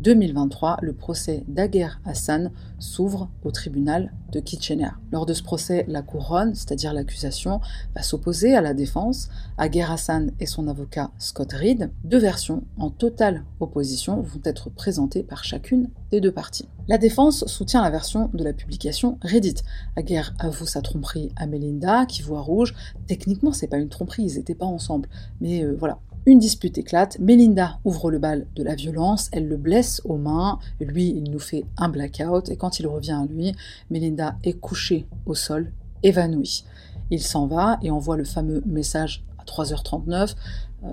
2023, 0.03 0.79
le 0.83 0.93
procès 0.93 1.45
d'Aguerre 1.49 2.01
Hassan 2.05 2.53
s'ouvre 2.79 3.29
au 3.45 3.51
tribunal 3.51 4.13
de 4.33 4.41
Kitchener. 4.41 4.91
Lors 5.11 5.27
de 5.27 5.35
ce 5.35 5.43
procès, 5.43 5.85
la 5.89 6.03
couronne, 6.03 6.55
c'est-à-dire 6.55 6.93
l'accusation, 6.93 7.61
va 7.95 8.03
s'opposer 8.03 8.55
à 8.55 8.61
la 8.61 8.75
défense. 8.75 9.29
Aguerre 9.57 9.91
Hassan 9.91 10.33
et 10.39 10.47
son 10.47 10.69
avocat 10.69 11.11
Scott 11.19 11.53
Reed, 11.53 11.91
deux 12.05 12.19
versions 12.19 12.65
en 12.79 12.91
totale 12.91 13.45
opposition, 13.61 14.21
vont 14.21 14.41
être 14.45 14.71
présentées 14.71 15.23
par 15.23 15.45
chacune 15.45 15.89
des 16.11 16.21
deux 16.21 16.33
parties. 16.33 16.69
La 16.89 16.97
défense 16.97 17.47
soutient 17.47 17.83
la 17.83 17.91
version 17.91 18.31
de 18.33 18.45
la 18.45 18.53
publication 18.53 19.19
Reddit. 19.23 19.57
Aguerre 19.97 20.35
avoue 20.39 20.67
sa 20.67 20.81
tromperie 20.81 21.31
à 21.37 21.47
Melinda, 21.47 22.07
qui 22.07 22.23
voit 22.23 22.41
rouge. 22.41 22.75
Techniquement, 23.07 23.53
c'est 23.53 23.67
pas 23.67 23.77
une 23.77 23.91
tromperie, 23.91 24.23
ils 24.25 24.37
n'étaient 24.37 24.55
pas 24.55 24.67
ensemble. 24.67 25.09
Mais 25.41 25.65
euh, 25.65 25.77
voilà, 25.79 25.99
une 26.29 26.39
dispute 26.39 26.77
éclate, 26.77 27.19
Melinda 27.21 27.79
ouvre 27.87 28.11
le 28.11 28.19
bal 28.19 28.47
de 28.55 28.63
la 28.63 28.75
violence, 28.75 29.31
elle 29.33 29.49
le 29.49 29.57
blesse 29.57 30.03
aux 30.05 30.19
mains, 30.19 30.59
lui 30.79 31.09
il 31.09 31.31
nous 31.31 31.39
fait 31.39 31.65
un 31.79 31.89
blackout, 31.89 32.51
et 32.51 32.57
quand 32.57 32.79
il 32.79 32.87
revient 32.87 33.13
à 33.13 33.25
lui, 33.25 33.55
Melinda 33.89 34.37
est 34.45 34.53
couchée 34.53 35.07
au 35.25 35.35
sol, 35.35 35.73
évanouie. 36.03 36.65
Il 37.11 37.23
s'en 37.23 37.47
va 37.47 37.79
et 37.81 37.91
envoie 37.91 38.19
le 38.19 38.25
fameux 38.25 38.63
message 38.67 39.25
3h39, 39.47 40.13
euh, 40.13 40.35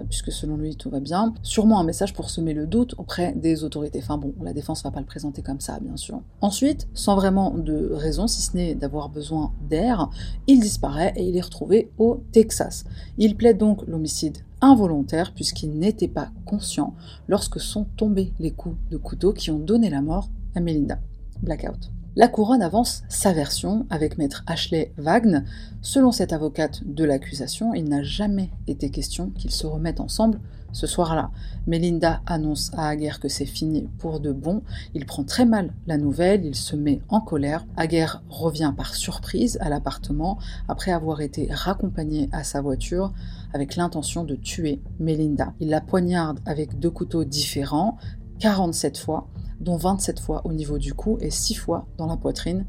puisque 0.10 0.32
selon 0.32 0.58
lui 0.58 0.76
tout 0.76 0.90
va 0.90 1.00
bien. 1.00 1.34
Sûrement 1.44 1.80
un 1.80 1.84
message 1.84 2.14
pour 2.14 2.30
semer 2.30 2.54
le 2.54 2.66
doute 2.66 2.96
auprès 2.98 3.34
des 3.34 3.64
autorités. 3.64 4.00
Enfin 4.02 4.18
bon, 4.18 4.34
la 4.42 4.54
défense 4.54 4.84
va 4.84 4.92
pas 4.92 5.00
le 5.00 5.06
présenter 5.06 5.42
comme 5.42 5.60
ça, 5.60 5.80
bien 5.80 5.98
sûr. 5.98 6.22
Ensuite, 6.42 6.88
sans 6.94 7.16
vraiment 7.16 7.52
de 7.52 7.92
raison, 7.94 8.28
si 8.28 8.42
ce 8.42 8.56
n'est 8.56 8.76
d'avoir 8.76 9.10
besoin 9.10 9.54
d'air, 9.70 10.10
il 10.48 10.60
disparaît 10.60 11.14
et 11.16 11.28
il 11.28 11.38
est 11.38 11.42
retrouvé 11.42 11.92
au 11.98 12.24
Texas. 12.32 12.86
Il 13.18 13.36
plaide 13.36 13.58
donc 13.58 13.86
l'homicide 13.88 14.40
involontaire 14.62 15.34
puisqu'il 15.34 15.78
n'était 15.78 16.08
pas 16.08 16.30
conscient 16.46 16.94
lorsque 17.28 17.60
sont 17.60 17.86
tombés 17.98 18.34
les 18.40 18.52
coups 18.52 18.78
de 18.90 18.98
couteau 18.98 19.34
qui 19.34 19.52
ont 19.52 19.60
donné 19.60 19.90
la 19.90 20.02
mort 20.02 20.30
à 20.56 20.60
Melinda. 20.60 21.00
Blackout. 21.42 21.92
La 22.18 22.30
couronne 22.30 22.62
avance 22.62 23.04
sa 23.10 23.34
version 23.34 23.86
avec 23.90 24.18
maître 24.18 24.46
Ashley 24.48 24.94
Wagner. 24.98 25.40
Selon 25.82 26.14
cette 26.14 26.32
avocate 26.32 26.82
de 26.86 27.04
l'accusation, 27.04 27.74
il 27.74 27.90
n'a 27.90 28.04
jamais 28.04 28.52
été 28.68 28.90
question 28.90 29.32
qu'ils 29.32 29.52
se 29.52 29.68
remettent 29.68 30.00
ensemble 30.00 30.40
ce 30.72 30.88
soir-là. 30.88 31.32
Melinda 31.68 32.22
annonce 32.26 32.72
à 32.78 32.88
Aguerre 32.88 33.20
que 33.20 33.28
c'est 33.28 33.46
fini 33.46 33.90
pour 33.98 34.22
de 34.22 34.32
bon. 34.32 34.62
Il 34.94 35.06
prend 35.06 35.26
très 35.26 35.44
mal 35.44 35.74
la 35.88 35.98
nouvelle, 35.98 36.46
il 36.46 36.56
se 36.56 36.78
met 36.78 37.02
en 37.10 37.20
colère. 37.20 37.66
Aguerre 37.76 38.24
revient 38.30 38.74
par 38.78 38.96
surprise 38.96 39.58
à 39.60 39.68
l'appartement 39.68 40.38
après 40.70 40.94
avoir 40.94 41.20
été 41.20 41.50
raccompagné 41.52 42.30
à 42.32 42.46
sa 42.46 42.62
voiture 42.62 43.12
avec 43.54 43.76
l'intention 43.76 44.24
de 44.24 44.36
tuer 44.36 44.82
Melinda. 45.00 45.54
Il 45.60 45.68
la 45.68 45.82
poignarde 45.82 46.40
avec 46.46 46.80
deux 46.80 46.92
couteaux 46.92 47.26
différents, 47.26 47.98
47 48.40 48.98
fois 48.98 49.28
dont 49.60 49.78
27 49.78 50.20
fois 50.20 50.42
au 50.46 50.54
niveau 50.54 50.78
du 50.78 50.94
cou 50.94 51.18
et 51.22 51.32
6 51.32 51.56
fois 51.56 51.88
dans 51.98 52.08
la 52.08 52.18
poitrine, 52.18 52.66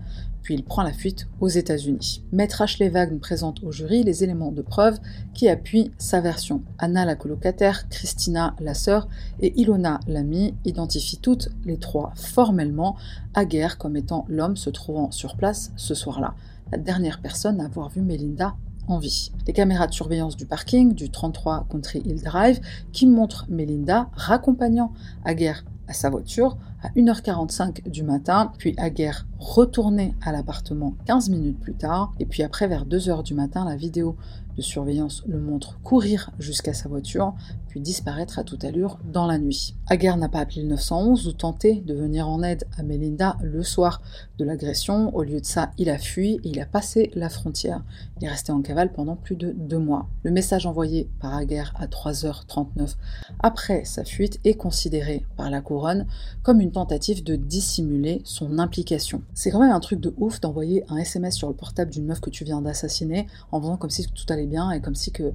puis 0.47 0.55
il 0.55 0.65
prend 0.65 0.85
la 0.85 0.93
fuite 0.93 1.27
aux 1.41 1.49
États-Unis. 1.49 2.23
Maître 2.31 2.63
Ashley 2.63 2.89
Wagner 2.89 3.19
présente 3.19 3.65
au 3.65 3.73
jury 3.73 4.05
les 4.05 4.23
éléments 4.23 4.53
de 4.53 4.63
preuve 4.63 5.01
qui 5.35 5.49
appuient 5.49 5.91
sa 5.99 6.21
version. 6.21 6.63
Anna, 6.79 7.05
la 7.05 7.17
colocataire, 7.17 7.89
Christina, 7.89 8.55
la 8.61 8.75
sœur, 8.75 9.09
et 9.41 9.61
Ilona, 9.61 9.99
l'amie, 10.07 10.55
identifient 10.65 11.19
toutes 11.19 11.49
les 11.65 11.79
trois 11.79 12.13
formellement 12.15 12.97
Aguerre 13.35 13.77
comme 13.77 13.97
étant 13.97 14.25
l'homme 14.29 14.57
se 14.57 14.71
trouvant 14.71 15.11
sur 15.11 15.37
place 15.37 15.73
ce 15.75 15.95
soir-là, 15.95 16.37
la 16.71 16.79
dernière 16.79 17.21
personne 17.21 17.61
à 17.61 17.65
avoir 17.65 17.89
vu 17.89 18.01
Melinda 18.01 18.55
en 18.87 18.99
vie. 18.99 19.33
Les 19.49 19.53
caméras 19.53 19.89
de 19.89 19.95
surveillance 19.95 20.37
du 20.37 20.47
parking 20.47 20.95
du 20.95 21.11
33 21.11 21.67
Country 21.69 22.03
Hill 22.05 22.23
Drive 22.23 22.61
qui 22.93 23.07
montrent 23.07 23.47
Melinda 23.49 24.11
raccompagnant 24.13 24.93
Aguerre 25.25 25.65
à 25.89 25.93
sa 25.93 26.11
voiture 26.11 26.57
à 26.83 26.89
1h45 26.91 27.89
du 27.89 28.03
matin, 28.03 28.53
puis 28.59 28.75
Aguerre 28.77 29.27
retourné 29.39 30.15
à 30.23 30.33
l'appartement 30.33 30.95
15 31.07 31.31
minutes 31.31 31.61
plus 31.61 31.75
tard, 31.75 32.13
et 32.19 32.27
puis 32.27 32.43
après 32.43 32.69
vers 32.69 32.87
2h 32.87 33.23
du 33.23 33.35
matin, 33.35 33.65
la 33.65 33.77
vidéo 33.77 34.17
de 34.57 34.63
surveillance 34.63 35.23
le 35.27 35.39
montre 35.39 35.79
courir 35.83 36.31
jusqu'à 36.39 36.73
sa 36.73 36.89
voiture, 36.89 37.35
puis 37.69 37.81
disparaître 37.81 38.39
à 38.39 38.45
toute 38.45 38.65
allure 38.65 38.99
dans 39.05 39.27
la 39.27 39.39
nuit. 39.39 39.75
Aguerre 39.87 40.17
n'a 40.17 40.29
pas 40.29 40.41
appelé 40.41 40.63
le 40.63 40.69
911 40.69 41.27
ou 41.27 41.33
tenté 41.33 41.83
de 41.83 41.95
venir 41.95 42.29
en 42.29 42.43
aide 42.43 42.65
à 42.79 42.83
Melinda 42.83 43.37
le 43.43 43.63
soir 43.63 44.01
de 44.39 44.45
l'agression. 44.45 45.15
Au 45.15 45.23
lieu 45.23 45.41
de 45.41 45.45
ça, 45.45 45.71
il 45.77 45.91
a 45.91 45.99
fui 45.99 46.35
et 46.37 46.49
il 46.49 46.61
a 46.61 46.67
passé 46.67 47.11
la 47.15 47.29
frontière. 47.29 47.85
Il 48.19 48.25
est 48.27 48.31
resté 48.31 48.51
en 48.51 48.63
cavale 48.63 48.93
pendant 48.93 49.17
plus 49.17 49.37
de 49.37 49.53
deux 49.53 49.79
mois. 49.79 50.09
Le 50.23 50.31
message 50.31 50.67
envoyé 50.67 51.11
par 51.21 51.35
Aguerre 51.35 51.75
à 51.77 51.87
3h39 51.87 52.97
après 53.41 53.85
sa 53.85 54.05
fuite 54.05 54.41
est 54.45 54.55
considéré 54.55 55.27
par 55.37 55.51
la 55.51 55.61
couronne 55.61 56.07
comme 56.43 56.61
une 56.61 56.66
tentative 56.73 57.25
de 57.25 57.37
dissimuler 57.37 58.21
son 58.25 58.59
implication. 58.59 59.23
C'est 59.35 59.51
quand 59.51 59.61
même 59.61 59.73
un 59.73 59.81
truc 59.81 60.01
de 60.01 60.15
ouf 60.17 60.41
d'envoyer 60.41 60.85
un 60.89 60.97
SMS 60.97 61.37
sur 61.37 61.49
le 61.49 61.55
portable 61.55 61.91
d'une 61.91 62.07
meuf 62.07 62.21
que 62.21 62.31
tu 62.31 62.45
viens 62.45 62.63
d'assassiner 62.63 63.27
en 63.53 63.61
faisant 63.61 63.77
comme 63.77 63.91
si 63.91 64.07
tout 64.07 64.25
allait 64.29 64.47
bien 64.47 64.71
et 64.71 64.81
comme 64.81 64.95
si 64.95 65.13
que 65.13 65.33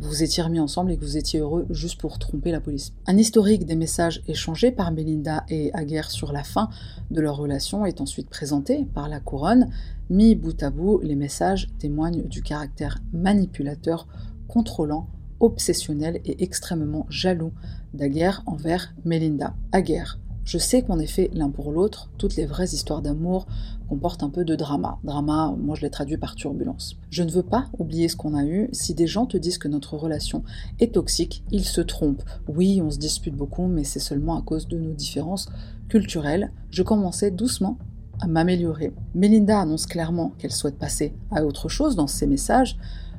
vous 0.00 0.22
étiez 0.22 0.42
remis 0.42 0.60
ensemble 0.60 0.90
et 0.90 0.96
que 0.96 1.04
vous 1.04 1.16
étiez 1.16 1.40
heureux 1.40 1.66
juste 1.70 2.00
pour 2.00 2.18
tromper 2.18 2.50
la 2.50 2.60
police. 2.60 2.92
Un 3.06 3.16
historique 3.16 3.64
des 3.64 3.76
messages 3.76 4.22
échangés 4.26 4.72
par 4.72 4.90
Melinda 4.90 5.44
et 5.48 5.72
Aguerre 5.72 6.10
sur 6.10 6.32
la 6.32 6.42
fin 6.42 6.68
de 7.10 7.20
leur 7.20 7.36
relation 7.36 7.86
est 7.86 8.00
ensuite 8.00 8.28
présenté 8.28 8.86
par 8.92 9.08
la 9.08 9.20
couronne. 9.20 9.68
Mis 10.10 10.34
bout 10.34 10.60
à 10.62 10.70
bout, 10.70 11.00
les 11.02 11.14
messages 11.14 11.68
témoignent 11.78 12.24
du 12.24 12.42
caractère 12.42 12.98
manipulateur, 13.12 14.08
contrôlant, 14.48 15.06
obsessionnel 15.40 16.20
et 16.24 16.42
extrêmement 16.42 17.06
jaloux 17.08 17.52
d'Aguerre 17.92 18.42
envers 18.46 18.94
Melinda. 19.04 19.54
Aguerre 19.72 20.18
je 20.44 20.58
sais 20.58 20.82
qu'on 20.82 20.98
est 20.98 21.06
fait 21.06 21.30
l'un 21.32 21.50
pour 21.50 21.72
l'autre, 21.72 22.10
toutes 22.18 22.36
les 22.36 22.46
vraies 22.46 22.72
histoires 22.72 23.00
d'amour 23.00 23.46
comportent 23.88 24.22
un 24.22 24.30
peu 24.30 24.44
de 24.44 24.54
drama. 24.54 24.98
Drama, 25.02 25.54
moi 25.58 25.74
je 25.74 25.82
l'ai 25.82 25.90
traduit 25.90 26.18
par 26.18 26.34
turbulence. 26.34 26.96
Je 27.10 27.22
ne 27.22 27.30
veux 27.30 27.42
pas 27.42 27.66
oublier 27.78 28.08
ce 28.08 28.16
qu'on 28.16 28.34
a 28.34 28.44
eu. 28.44 28.68
Si 28.72 28.94
des 28.94 29.06
gens 29.06 29.26
te 29.26 29.36
disent 29.36 29.58
que 29.58 29.68
notre 29.68 29.96
relation 29.96 30.42
est 30.80 30.94
toxique, 30.94 31.42
ils 31.50 31.64
se 31.64 31.80
trompent. 31.80 32.24
Oui, 32.48 32.82
on 32.82 32.90
se 32.90 32.98
dispute 32.98 33.34
beaucoup, 33.34 33.66
mais 33.66 33.84
c'est 33.84 34.00
seulement 34.00 34.38
à 34.38 34.42
cause 34.42 34.68
de 34.68 34.78
nos 34.78 34.92
différences 34.92 35.48
culturelles. 35.88 36.52
Je 36.70 36.82
commençais 36.82 37.30
doucement 37.30 37.78
à 38.20 38.26
m'améliorer. 38.26 38.92
Melinda 39.14 39.60
annonce 39.60 39.86
clairement 39.86 40.32
qu'elle 40.38 40.52
souhaite 40.52 40.78
passer 40.78 41.14
à 41.30 41.44
autre 41.44 41.68
chose 41.68 41.96
dans 41.96 42.06
ses 42.06 42.26
messages. 42.26 42.76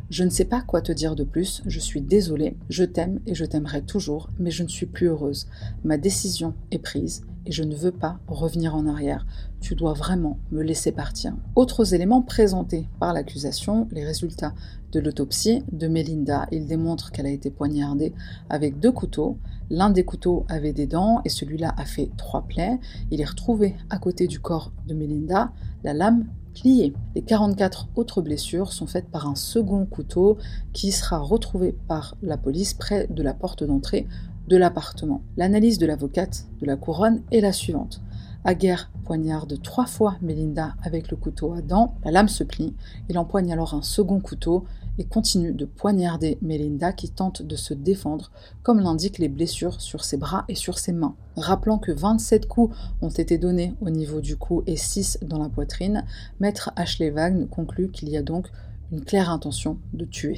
Je 0.09 0.23
ne 0.23 0.29
sais 0.29 0.45
pas 0.45 0.61
quoi 0.61 0.81
te 0.81 0.91
dire 0.91 1.15
de 1.15 1.23
plus, 1.23 1.63
je 1.65 1.79
suis 1.79 2.01
désolée, 2.01 2.55
je 2.69 2.83
t'aime 2.83 3.19
et 3.25 3.33
je 3.33 3.45
t'aimerai 3.45 3.81
toujours, 3.81 4.29
mais 4.39 4.51
je 4.51 4.63
ne 4.63 4.67
suis 4.67 4.85
plus 4.85 5.07
heureuse. 5.07 5.47
Ma 5.83 5.97
décision 5.97 6.53
est 6.71 6.79
prise 6.79 7.25
et 7.45 7.51
je 7.51 7.63
ne 7.63 7.75
veux 7.75 7.91
pas 7.91 8.19
revenir 8.27 8.75
en 8.75 8.85
arrière. 8.87 9.25
Tu 9.61 9.75
dois 9.75 9.93
vraiment 9.93 10.39
me 10.51 10.61
laisser 10.61 10.91
partir. 10.91 11.33
Autres 11.55 11.93
éléments 11.93 12.21
présentés 12.21 12.87
par 12.99 13.13
l'accusation, 13.13 13.87
les 13.91 14.05
résultats 14.05 14.53
de 14.91 14.99
l'autopsie 14.99 15.63
de 15.71 15.87
Melinda. 15.87 16.47
Il 16.51 16.67
démontre 16.67 17.11
qu'elle 17.11 17.25
a 17.25 17.31
été 17.31 17.49
poignardée 17.49 18.13
avec 18.49 18.79
deux 18.79 18.91
couteaux. 18.91 19.37
L'un 19.69 19.89
des 19.89 20.05
couteaux 20.05 20.45
avait 20.47 20.73
des 20.73 20.87
dents 20.87 21.21
et 21.25 21.29
celui-là 21.29 21.73
a 21.77 21.85
fait 21.85 22.11
trois 22.17 22.43
plaies. 22.43 22.79
Il 23.11 23.21
est 23.21 23.25
retrouvé 23.25 23.75
à 23.89 23.97
côté 23.97 24.27
du 24.27 24.39
corps 24.39 24.71
de 24.87 24.93
Melinda 24.93 25.51
la 25.83 25.93
lame 25.93 26.25
plié. 26.53 26.93
Les 27.15 27.21
44 27.21 27.89
autres 27.95 28.21
blessures 28.21 28.71
sont 28.71 28.87
faites 28.87 29.09
par 29.09 29.27
un 29.27 29.35
second 29.35 29.85
couteau 29.85 30.37
qui 30.73 30.91
sera 30.91 31.19
retrouvé 31.19 31.75
par 31.87 32.15
la 32.21 32.37
police 32.37 32.73
près 32.73 33.07
de 33.07 33.21
la 33.21 33.33
porte 33.33 33.63
d'entrée 33.63 34.07
de 34.47 34.57
l'appartement. 34.57 35.21
L'analyse 35.37 35.77
de 35.77 35.85
l'avocate 35.85 36.45
de 36.59 36.65
la 36.65 36.75
couronne 36.75 37.21
est 37.31 37.41
la 37.41 37.51
suivante. 37.51 38.01
Aguerre 38.43 38.91
poignarde 39.03 39.59
trois 39.63 39.87
fois 39.87 40.17
Melinda 40.21 40.75
avec 40.83 41.09
le 41.09 41.17
couteau 41.17 41.53
à 41.53 41.61
dents, 41.61 41.95
la 42.05 42.11
lame 42.11 42.27
se 42.27 42.43
plie, 42.43 42.75
il 43.09 43.17
empoigne 43.17 43.51
alors 43.51 43.73
un 43.73 43.81
second 43.81 44.19
couteau 44.19 44.65
et 44.97 45.03
continue 45.03 45.51
de 45.51 45.65
poignarder 45.65 46.37
Melinda 46.41 46.93
qui 46.93 47.09
tente 47.09 47.41
de 47.41 47.55
se 47.55 47.73
défendre, 47.73 48.31
comme 48.63 48.79
l'indiquent 48.79 49.17
les 49.17 49.29
blessures 49.29 49.81
sur 49.81 50.03
ses 50.03 50.17
bras 50.17 50.45
et 50.47 50.55
sur 50.55 50.77
ses 50.77 50.93
mains. 50.93 51.15
Rappelant 51.35 51.79
que 51.79 51.91
27 51.91 52.47
coups 52.47 52.75
ont 53.01 53.09
été 53.09 53.37
donnés 53.37 53.73
au 53.81 53.89
niveau 53.89 54.21
du 54.21 54.37
cou 54.37 54.63
et 54.67 54.77
6 54.77 55.19
dans 55.23 55.39
la 55.39 55.49
poitrine, 55.49 56.05
maître 56.39 56.71
Ashley 56.75 57.09
Wagner 57.09 57.47
conclut 57.47 57.89
qu'il 57.89 58.09
y 58.09 58.17
a 58.17 58.21
donc 58.21 58.47
une 58.91 59.03
claire 59.03 59.31
intention 59.31 59.79
de 59.93 60.05
tuer. 60.05 60.37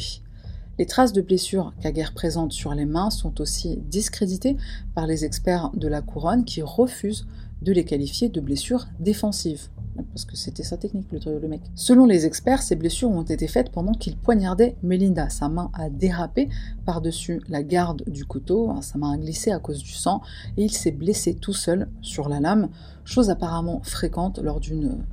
Les 0.77 0.85
traces 0.85 1.13
de 1.13 1.21
blessures 1.21 1.73
qu'Aguerre 1.81 2.13
présente 2.13 2.53
sur 2.53 2.73
les 2.73 2.85
mains 2.85 3.09
sont 3.09 3.41
aussi 3.41 3.77
discréditées 3.77 4.57
par 4.93 5.07
les 5.07 5.25
experts 5.25 5.71
de 5.73 5.87
la 5.87 6.01
couronne 6.01 6.45
qui 6.45 6.61
refusent 6.61 7.25
de 7.63 7.71
les 7.71 7.83
qualifier 7.83 8.29
de 8.29 8.39
blessures 8.39 8.87
défensives. 8.99 9.69
Parce 10.13 10.25
que 10.25 10.37
c'était 10.37 10.61
sa 10.61 10.77
technique, 10.77 11.11
le, 11.11 11.47
mec. 11.47 11.61
Selon 11.73 12.05
les 12.05 12.27
experts, 12.27 12.61
ces 12.61 12.75
blessures 12.75 13.09
ont 13.09 13.23
été 13.23 13.47
faites 13.47 13.71
pendant 13.71 13.93
qu'il 13.93 14.15
poignardait 14.15 14.75
Melinda. 14.83 15.29
Sa 15.29 15.49
main 15.49 15.71
a 15.73 15.89
dérapé 15.89 16.49
par-dessus 16.85 17.41
la 17.49 17.63
garde 17.63 18.03
du 18.07 18.23
couteau, 18.25 18.69
hein, 18.69 18.83
sa 18.83 18.99
main 18.99 19.13
a 19.13 19.17
glissé 19.17 19.51
à 19.51 19.57
cause 19.57 19.81
du 19.81 19.93
sang, 19.93 20.21
et 20.55 20.65
il 20.65 20.71
s'est 20.71 20.91
blessé 20.91 21.33
tout 21.33 21.53
seul 21.53 21.89
sur 22.03 22.29
la 22.29 22.39
lame, 22.39 22.69
chose 23.05 23.31
apparemment 23.31 23.81
fréquente 23.83 24.37
lors 24.37 24.59
d'une 24.59 25.03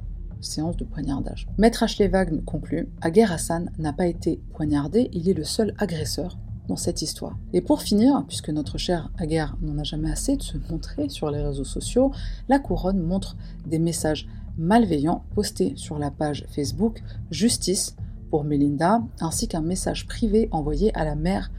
séance 0.45 0.77
de 0.77 0.85
poignardage. 0.85 1.49
Maître 1.59 1.83
Ashley 1.83 2.09
Wagner 2.09 2.43
conclut 2.45 2.89
Aguer 3.01 3.27
Hassan 3.31 3.71
n'a 3.79 3.93
pas 3.93 4.07
été 4.07 4.41
poignardé, 4.53 5.11
il 5.13 5.29
est 5.29 5.35
le 5.35 5.45
seul 5.45 5.75
agresseur 5.79 6.39
dans 6.69 6.77
cette 6.77 7.03
histoire. 7.03 7.37
Et 7.53 7.61
pour 7.61 7.83
finir, 7.83 8.25
puisque 8.27 8.51
notre 8.51 8.79
cher 8.79 9.11
Aguerre 9.19 9.57
n'en 9.61 9.79
a 9.79 9.85
jamais 9.85 10.11
assez 10.11 10.37
de 10.37 10.43
se 10.43 10.57
montrer 10.71 11.09
sur 11.09 11.31
les 11.31 11.43
réseaux 11.43 11.65
sociaux, 11.65 12.13
la 12.49 12.59
couronne 12.59 13.01
montre 13.01 13.37
des 13.67 13.79
messages 13.79 14.27
malveillants 14.57 15.25
postés 15.35 15.75
sur 15.77 15.99
la 15.99 16.11
page 16.11 16.47
Facebook 16.49 17.03
Justice 17.31 17.97
pour 18.31 18.45
Melinda, 18.45 19.03
ainsi 19.21 19.47
qu'un 19.49 19.61
message 19.61 20.07
privé 20.07 20.49
envoyé 20.53 20.97
à 20.97 21.05
la 21.05 21.15
mère 21.15 21.51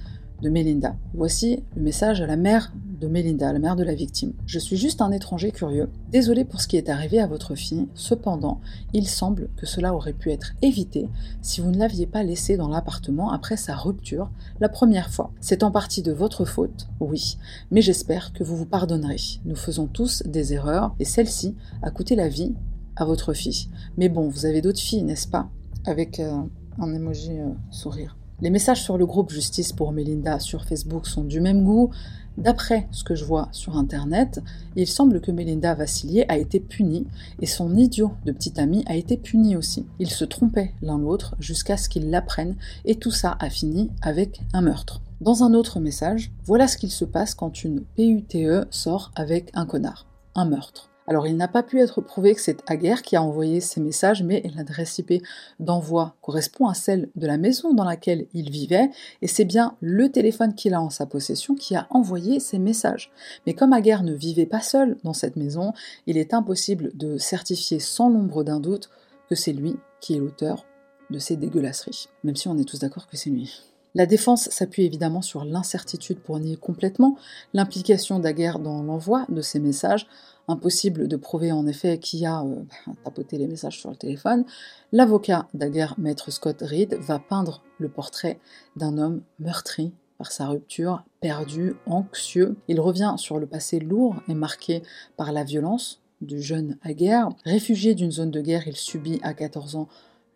de 0.41 0.49
Melinda. 0.49 0.95
Voici 1.13 1.63
le 1.75 1.81
message 1.81 2.21
à 2.21 2.27
la 2.27 2.35
mère 2.35 2.73
de 2.99 3.07
Melinda, 3.07 3.51
la 3.51 3.59
mère 3.59 3.75
de 3.75 3.83
la 3.83 3.93
victime. 3.93 4.33
Je 4.45 4.59
suis 4.59 4.77
juste 4.77 5.01
un 5.01 5.11
étranger 5.11 5.51
curieux. 5.51 5.89
Désolé 6.11 6.45
pour 6.45 6.61
ce 6.61 6.67
qui 6.67 6.77
est 6.77 6.89
arrivé 6.89 7.19
à 7.19 7.27
votre 7.27 7.55
fille. 7.55 7.87
Cependant, 7.93 8.61
il 8.93 9.07
semble 9.07 9.49
que 9.57 9.65
cela 9.65 9.93
aurait 9.93 10.13
pu 10.13 10.31
être 10.31 10.53
évité 10.61 11.07
si 11.41 11.61
vous 11.61 11.71
ne 11.71 11.77
l'aviez 11.77 12.07
pas 12.07 12.23
laissée 12.23 12.57
dans 12.57 12.69
l'appartement 12.69 13.31
après 13.31 13.57
sa 13.57 13.75
rupture 13.75 14.29
la 14.59 14.69
première 14.69 15.11
fois. 15.11 15.31
C'est 15.41 15.63
en 15.63 15.71
partie 15.71 16.01
de 16.01 16.11
votre 16.11 16.45
faute, 16.45 16.87
oui, 16.99 17.37
mais 17.71 17.81
j'espère 17.81 18.33
que 18.33 18.43
vous 18.43 18.55
vous 18.55 18.65
pardonnerez. 18.65 19.17
Nous 19.45 19.55
faisons 19.55 19.87
tous 19.87 20.23
des 20.25 20.53
erreurs 20.53 20.95
et 20.99 21.05
celle-ci 21.05 21.55
a 21.81 21.91
coûté 21.91 22.15
la 22.15 22.29
vie 22.29 22.53
à 22.95 23.05
votre 23.05 23.33
fille. 23.33 23.67
Mais 23.97 24.09
bon, 24.09 24.29
vous 24.29 24.45
avez 24.45 24.61
d'autres 24.61 24.79
filles, 24.79 25.03
n'est-ce 25.03 25.27
pas? 25.27 25.49
Avec 25.85 26.19
euh, 26.19 26.41
un 26.79 26.93
emoji 26.93 27.39
euh, 27.39 27.49
sourire. 27.71 28.17
Les 28.41 28.49
messages 28.49 28.83
sur 28.83 28.97
le 28.97 29.05
groupe 29.05 29.31
Justice 29.31 29.71
pour 29.71 29.93
Melinda 29.93 30.39
sur 30.39 30.65
Facebook 30.65 31.07
sont 31.07 31.23
du 31.23 31.39
même 31.39 31.63
goût. 31.63 31.91
D'après 32.37 32.89
ce 32.91 33.05
que 33.05 33.15
je 33.15 33.23
vois 33.23 33.47
sur 33.53 33.77
internet, 33.77 34.41
il 34.75 34.87
semble 34.87 35.21
que 35.21 35.31
Melinda 35.31 35.73
Vassilier 35.73 36.25
a 36.27 36.37
été 36.37 36.59
punie 36.59 37.07
et 37.41 37.45
son 37.45 37.77
idiot 37.77 38.11
de 38.25 38.33
petit 38.33 38.59
ami 38.59 38.83
a 38.87 38.95
été 38.95 39.15
puni 39.15 39.55
aussi. 39.55 39.85
Ils 39.99 40.09
se 40.09 40.25
trompaient 40.25 40.73
l'un 40.81 40.97
l'autre 40.97 41.35
jusqu'à 41.39 41.77
ce 41.77 41.87
qu'ils 41.87 42.09
l'apprennent 42.09 42.57
et 42.83 42.95
tout 42.95 43.11
ça 43.11 43.37
a 43.39 43.49
fini 43.49 43.89
avec 44.01 44.41
un 44.51 44.61
meurtre. 44.61 45.01
Dans 45.21 45.43
un 45.43 45.53
autre 45.53 45.79
message, 45.79 46.33
voilà 46.43 46.67
ce 46.67 46.77
qu'il 46.77 46.91
se 46.91 47.05
passe 47.05 47.35
quand 47.35 47.63
une 47.63 47.85
PUTE 47.95 48.67
sort 48.69 49.11
avec 49.15 49.49
un 49.53 49.65
connard. 49.65 50.07
Un 50.35 50.43
meurtre. 50.43 50.89
Alors 51.07 51.27
il 51.27 51.37
n'a 51.37 51.47
pas 51.47 51.63
pu 51.63 51.79
être 51.79 52.01
prouvé 52.01 52.33
que 52.33 52.41
c'est 52.41 52.63
Aguerre 52.67 53.03
qui 53.03 53.15
a 53.15 53.21
envoyé 53.21 53.61
ces 53.61 53.79
messages, 53.79 54.23
mais 54.23 54.41
l'adresse 54.55 54.97
IP 54.97 55.23
d'envoi 55.59 56.15
correspond 56.21 56.67
à 56.67 56.73
celle 56.73 57.09
de 57.15 57.27
la 57.27 57.37
maison 57.37 57.73
dans 57.73 57.83
laquelle 57.83 58.25
il 58.33 58.49
vivait, 58.49 58.89
et 59.21 59.27
c'est 59.27 59.45
bien 59.45 59.75
le 59.81 60.11
téléphone 60.11 60.55
qu'il 60.55 60.73
a 60.73 60.81
en 60.81 60.89
sa 60.89 61.05
possession 61.05 61.55
qui 61.55 61.75
a 61.75 61.87
envoyé 61.91 62.39
ces 62.39 62.57
messages. 62.57 63.11
Mais 63.45 63.53
comme 63.53 63.73
Aguerre 63.73 64.03
ne 64.03 64.13
vivait 64.13 64.45
pas 64.45 64.61
seul 64.61 64.97
dans 65.03 65.13
cette 65.13 65.35
maison, 65.35 65.73
il 66.07 66.17
est 66.17 66.33
impossible 66.33 66.91
de 66.95 67.17
certifier 67.17 67.79
sans 67.79 68.09
l'ombre 68.09 68.43
d'un 68.43 68.59
doute 68.59 68.89
que 69.29 69.35
c'est 69.35 69.53
lui 69.53 69.75
qui 70.01 70.15
est 70.15 70.19
l'auteur 70.19 70.65
de 71.11 71.19
ces 71.19 71.35
dégueulasseries, 71.35 72.09
même 72.23 72.35
si 72.35 72.47
on 72.47 72.57
est 72.57 72.67
tous 72.67 72.79
d'accord 72.79 73.07
que 73.07 73.17
c'est 73.17 73.29
lui. 73.29 73.61
La 73.95 74.05
défense 74.05 74.49
s'appuie 74.49 74.83
évidemment 74.83 75.21
sur 75.21 75.45
l'incertitude 75.45 76.19
pour 76.19 76.37
nier 76.39 76.57
complètement 76.57 77.15
l'implication 77.53 78.19
d'Aguerre 78.19 78.59
dans 78.59 78.83
l'envoi 78.83 79.25
de 79.29 79.41
ces 79.41 79.59
messages, 79.59 80.05
Impossible 80.47 81.07
de 81.07 81.15
prouver 81.15 81.51
en 81.51 81.65
effet 81.65 81.97
qui 81.97 82.25
a 82.25 82.41
euh, 82.41 82.63
tapoté 83.03 83.37
les 83.37 83.47
messages 83.47 83.79
sur 83.79 83.89
le 83.89 83.95
téléphone. 83.95 84.45
L'avocat 84.91 85.47
d'Aguerre, 85.53 85.95
maître 85.97 86.31
Scott 86.31 86.61
Reed, 86.61 86.93
va 86.95 87.19
peindre 87.19 87.63
le 87.79 87.89
portrait 87.89 88.39
d'un 88.75 88.97
homme 88.97 89.21
meurtri 89.39 89.91
par 90.17 90.31
sa 90.31 90.47
rupture, 90.47 91.03
perdu, 91.19 91.75
anxieux. 91.85 92.55
Il 92.67 92.79
revient 92.79 93.15
sur 93.17 93.39
le 93.39 93.47
passé 93.47 93.79
lourd 93.79 94.15
et 94.27 94.33
marqué 94.33 94.83
par 95.17 95.31
la 95.31 95.43
violence 95.43 96.01
du 96.21 96.41
jeune 96.41 96.77
Aguerre. 96.83 97.29
Réfugié 97.43 97.95
d'une 97.95 98.11
zone 98.11 98.31
de 98.31 98.41
guerre, 98.41 98.67
il 98.67 98.75
subit 98.75 99.19
à 99.23 99.33
14 99.33 99.75
ans 99.75 99.87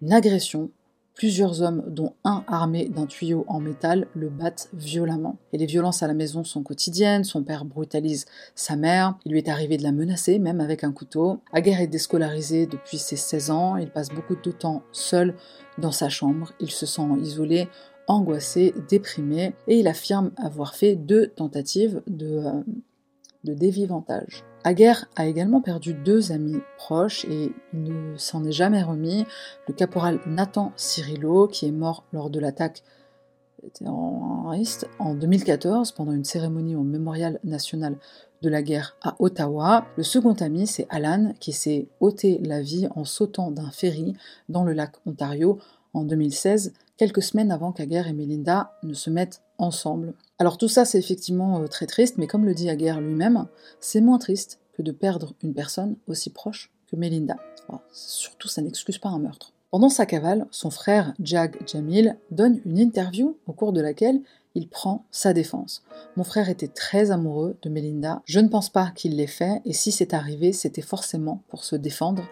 une 0.02 0.14
agression 0.14 0.72
Plusieurs 1.20 1.62
hommes, 1.62 1.84
dont 1.90 2.14
un 2.24 2.46
armé 2.48 2.88
d'un 2.88 3.06
tuyau 3.06 3.44
en 3.50 3.60
métal, 3.60 4.08
le 4.16 4.30
battent 4.30 4.70
violemment. 4.72 5.36
Et 5.52 5.58
les 5.58 5.66
violences 5.66 6.02
à 6.02 6.08
la 6.08 6.14
maison 6.14 6.46
sont 6.46 6.64
quotidiennes, 6.64 7.26
son 7.26 7.44
père 7.44 7.66
brutalise 7.66 8.26
sa 8.56 8.78
mère, 8.78 9.18
il 9.26 9.34
lui 9.34 9.40
est 9.40 9.50
arrivé 9.50 9.76
de 9.76 9.84
la 9.84 9.92
menacer, 9.92 10.40
même 10.40 10.62
avec 10.62 10.86
un 10.86 10.94
couteau. 10.94 11.42
Aguerre 11.52 11.82
est 11.82 11.88
déscolarisé 11.88 12.68
depuis 12.68 12.98
ses 12.98 13.18
16 13.18 13.52
ans, 13.52 13.76
il 13.76 13.90
passe 13.90 14.12
beaucoup 14.12 14.38
de 14.38 14.52
temps 14.52 14.82
seul 14.94 15.36
dans 15.78 15.92
sa 15.92 16.08
chambre, 16.08 16.54
il 16.62 16.72
se 16.72 16.86
sent 16.86 17.02
isolé, 17.22 17.68
angoissé, 18.08 18.74
déprimé, 18.88 19.54
et 19.68 19.78
il 19.78 19.90
affirme 19.90 20.32
avoir 20.38 20.74
fait 20.74 20.96
deux 20.96 21.28
tentatives 21.28 22.02
de, 22.08 22.46
euh, 22.46 22.64
de 23.44 23.54
dévivantage. 23.54 24.46
Aguerre 24.64 25.06
a 25.16 25.26
également 25.26 25.62
perdu 25.62 25.94
deux 25.94 26.32
amis 26.32 26.60
proches 26.78 27.26
et 27.26 27.52
il 27.74 27.84
ne 27.84 28.18
s'en 28.18 28.44
est 28.44 28.52
jamais 28.52 28.84
remis. 28.84 29.26
Le 29.68 29.74
caporal 29.74 30.20
Nathan 30.26 30.74
Cirillo, 30.76 31.48
qui 31.48 31.68
est 31.68 31.72
mort 31.72 32.04
lors 32.12 32.30
de 32.30 32.40
l'attaque 32.40 32.84
en 35.00 35.14
2014 35.16 35.92
pendant 35.92 36.12
une 36.12 36.24
cérémonie 36.24 36.76
au 36.76 36.84
Mémorial 36.84 37.40
national 37.44 37.98
de 38.42 38.50
la 38.50 38.62
guerre 38.62 38.96
à 39.02 39.16
Ottawa. 39.20 39.86
Le 39.98 40.04
second 40.04 40.34
ami, 40.34 40.68
c'est 40.68 40.88
Alan, 40.90 41.34
qui 41.40 41.52
s'est 41.52 41.88
ôté 42.00 42.40
la 42.44 42.62
vie 42.62 42.88
en 42.96 43.04
sautant 43.06 43.52
d'un 43.52 43.72
ferry 43.72 44.16
dans 44.48 44.64
le 44.64 44.74
lac 44.74 44.94
Ontario 45.06 45.60
en 45.94 46.04
2016, 46.04 46.74
quelques 47.00 47.24
semaines 47.24 47.52
avant 47.52 47.72
qu'Aguerre 47.72 48.10
et 48.10 48.14
Melinda 48.14 48.74
ne 48.84 48.94
se 48.94 49.10
mettent 49.10 49.42
ensemble. 49.58 50.14
Alors 50.38 50.58
tout 50.58 50.68
ça, 50.68 50.84
c'est 50.84 51.00
effectivement 51.00 51.62
euh, 51.62 51.68
très 51.68 51.88
triste, 51.88 52.18
mais 52.18 52.28
comme 52.28 52.46
le 52.46 52.54
dit 52.54 52.70
Aguerre 52.70 53.00
lui-même, 53.00 53.48
c'est 53.80 54.02
moins 54.02 54.18
triste 54.18 54.60
que 54.74 54.82
de 54.82 54.92
perdre 54.92 55.34
une 55.42 55.54
personne 55.54 55.96
aussi 56.08 56.30
proche 56.30 56.72
que 56.88 56.98
Melinda. 56.98 57.38
surtout, 57.94 58.50
ça 58.50 58.62
n'excuse 58.62 58.98
pas 58.98 59.08
un 59.10 59.20
meurtre. 59.20 59.54
Pendant 59.72 59.88
sa 59.88 60.06
cavale, 60.06 60.46
son 60.52 60.72
frère 60.72 61.14
Jag 61.24 61.56
Jamil 61.66 62.18
donne 62.32 62.60
une 62.66 62.80
interview 62.80 63.38
au 63.48 63.54
cours 63.54 63.72
de 63.72 63.82
laquelle 63.82 64.20
il 64.56 64.68
prend 64.68 65.06
sa 65.10 65.32
défense. 65.32 65.84
Mon 66.18 66.26
frère 66.26 66.50
était 66.50 66.68
très 66.68 67.12
amoureux 67.12 67.56
de 67.62 67.70
Melinda. 67.70 68.22
Je 68.26 68.42
ne 68.42 68.50
pense 68.50 68.70
pas 68.70 68.92
qu'il 68.94 69.16
l'ait 69.16 69.28
fait, 69.28 69.62
et 69.64 69.74
si 69.74 69.94
c'est 69.94 70.14
arrivé, 70.14 70.52
c'était 70.52 70.82
forcément 70.82 71.44
pour 71.48 71.64
se 71.64 71.78
défendre. 71.78 72.24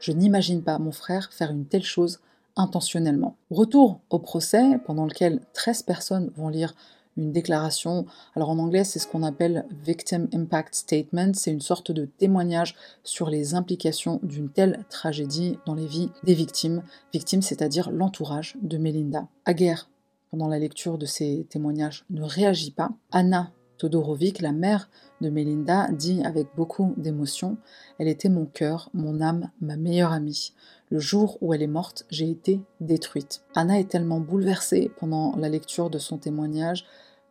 Je 0.00 0.10
n'imagine 0.10 0.62
pas 0.62 0.78
mon 0.78 0.92
frère 0.92 1.32
faire 1.32 1.52
une 1.52 1.66
telle 1.66 1.84
chose 1.84 2.18
intentionnellement. 2.56 3.36
Retour 3.50 4.00
au 4.10 4.18
procès, 4.18 4.78
pendant 4.86 5.04
lequel 5.04 5.40
13 5.52 5.82
personnes 5.82 6.30
vont 6.36 6.48
lire 6.48 6.74
une 7.16 7.32
déclaration. 7.32 8.06
Alors 8.34 8.50
en 8.50 8.58
anglais, 8.58 8.84
c'est 8.84 8.98
ce 8.98 9.06
qu'on 9.06 9.22
appelle 9.22 9.64
Victim 9.84 10.28
Impact 10.34 10.74
Statement. 10.74 11.32
C'est 11.34 11.50
une 11.50 11.60
sorte 11.60 11.90
de 11.90 12.04
témoignage 12.04 12.74
sur 13.04 13.30
les 13.30 13.54
implications 13.54 14.20
d'une 14.22 14.50
telle 14.50 14.84
tragédie 14.90 15.58
dans 15.66 15.74
les 15.74 15.86
vies 15.86 16.10
des 16.24 16.34
victimes. 16.34 16.82
Victimes, 17.12 17.42
c'est-à-dire 17.42 17.90
l'entourage 17.90 18.56
de 18.60 18.76
Melinda. 18.76 19.28
Aguerre, 19.44 19.88
pendant 20.30 20.48
la 20.48 20.58
lecture 20.58 20.98
de 20.98 21.06
ces 21.06 21.46
témoignages, 21.48 22.04
ne 22.10 22.22
réagit 22.22 22.72
pas. 22.72 22.90
Anna 23.12 23.50
Todorovic, 23.78 24.40
la 24.40 24.52
mère 24.52 24.88
de 25.20 25.30
Melinda, 25.30 25.88
dit 25.92 26.22
avec 26.24 26.48
beaucoup 26.56 26.94
d'émotion 26.96 27.56
Elle 27.98 28.08
était 28.08 28.28
mon 28.28 28.46
cœur, 28.46 28.90
mon 28.94 29.20
âme, 29.20 29.50
ma 29.60 29.76
meilleure 29.76 30.12
amie. 30.12 30.52
Le 30.90 30.98
jour 30.98 31.38
où 31.40 31.52
elle 31.52 31.62
est 31.62 31.66
morte, 31.66 32.06
j'ai 32.10 32.30
été 32.30 32.60
détruite. 32.80 33.42
Anna 33.54 33.78
est 33.78 33.90
tellement 33.90 34.20
bouleversée 34.20 34.90
pendant 34.98 35.34
la 35.36 35.48
lecture 35.48 35.90
de 35.90 35.98
son 35.98 36.18
témoignage 36.18 36.86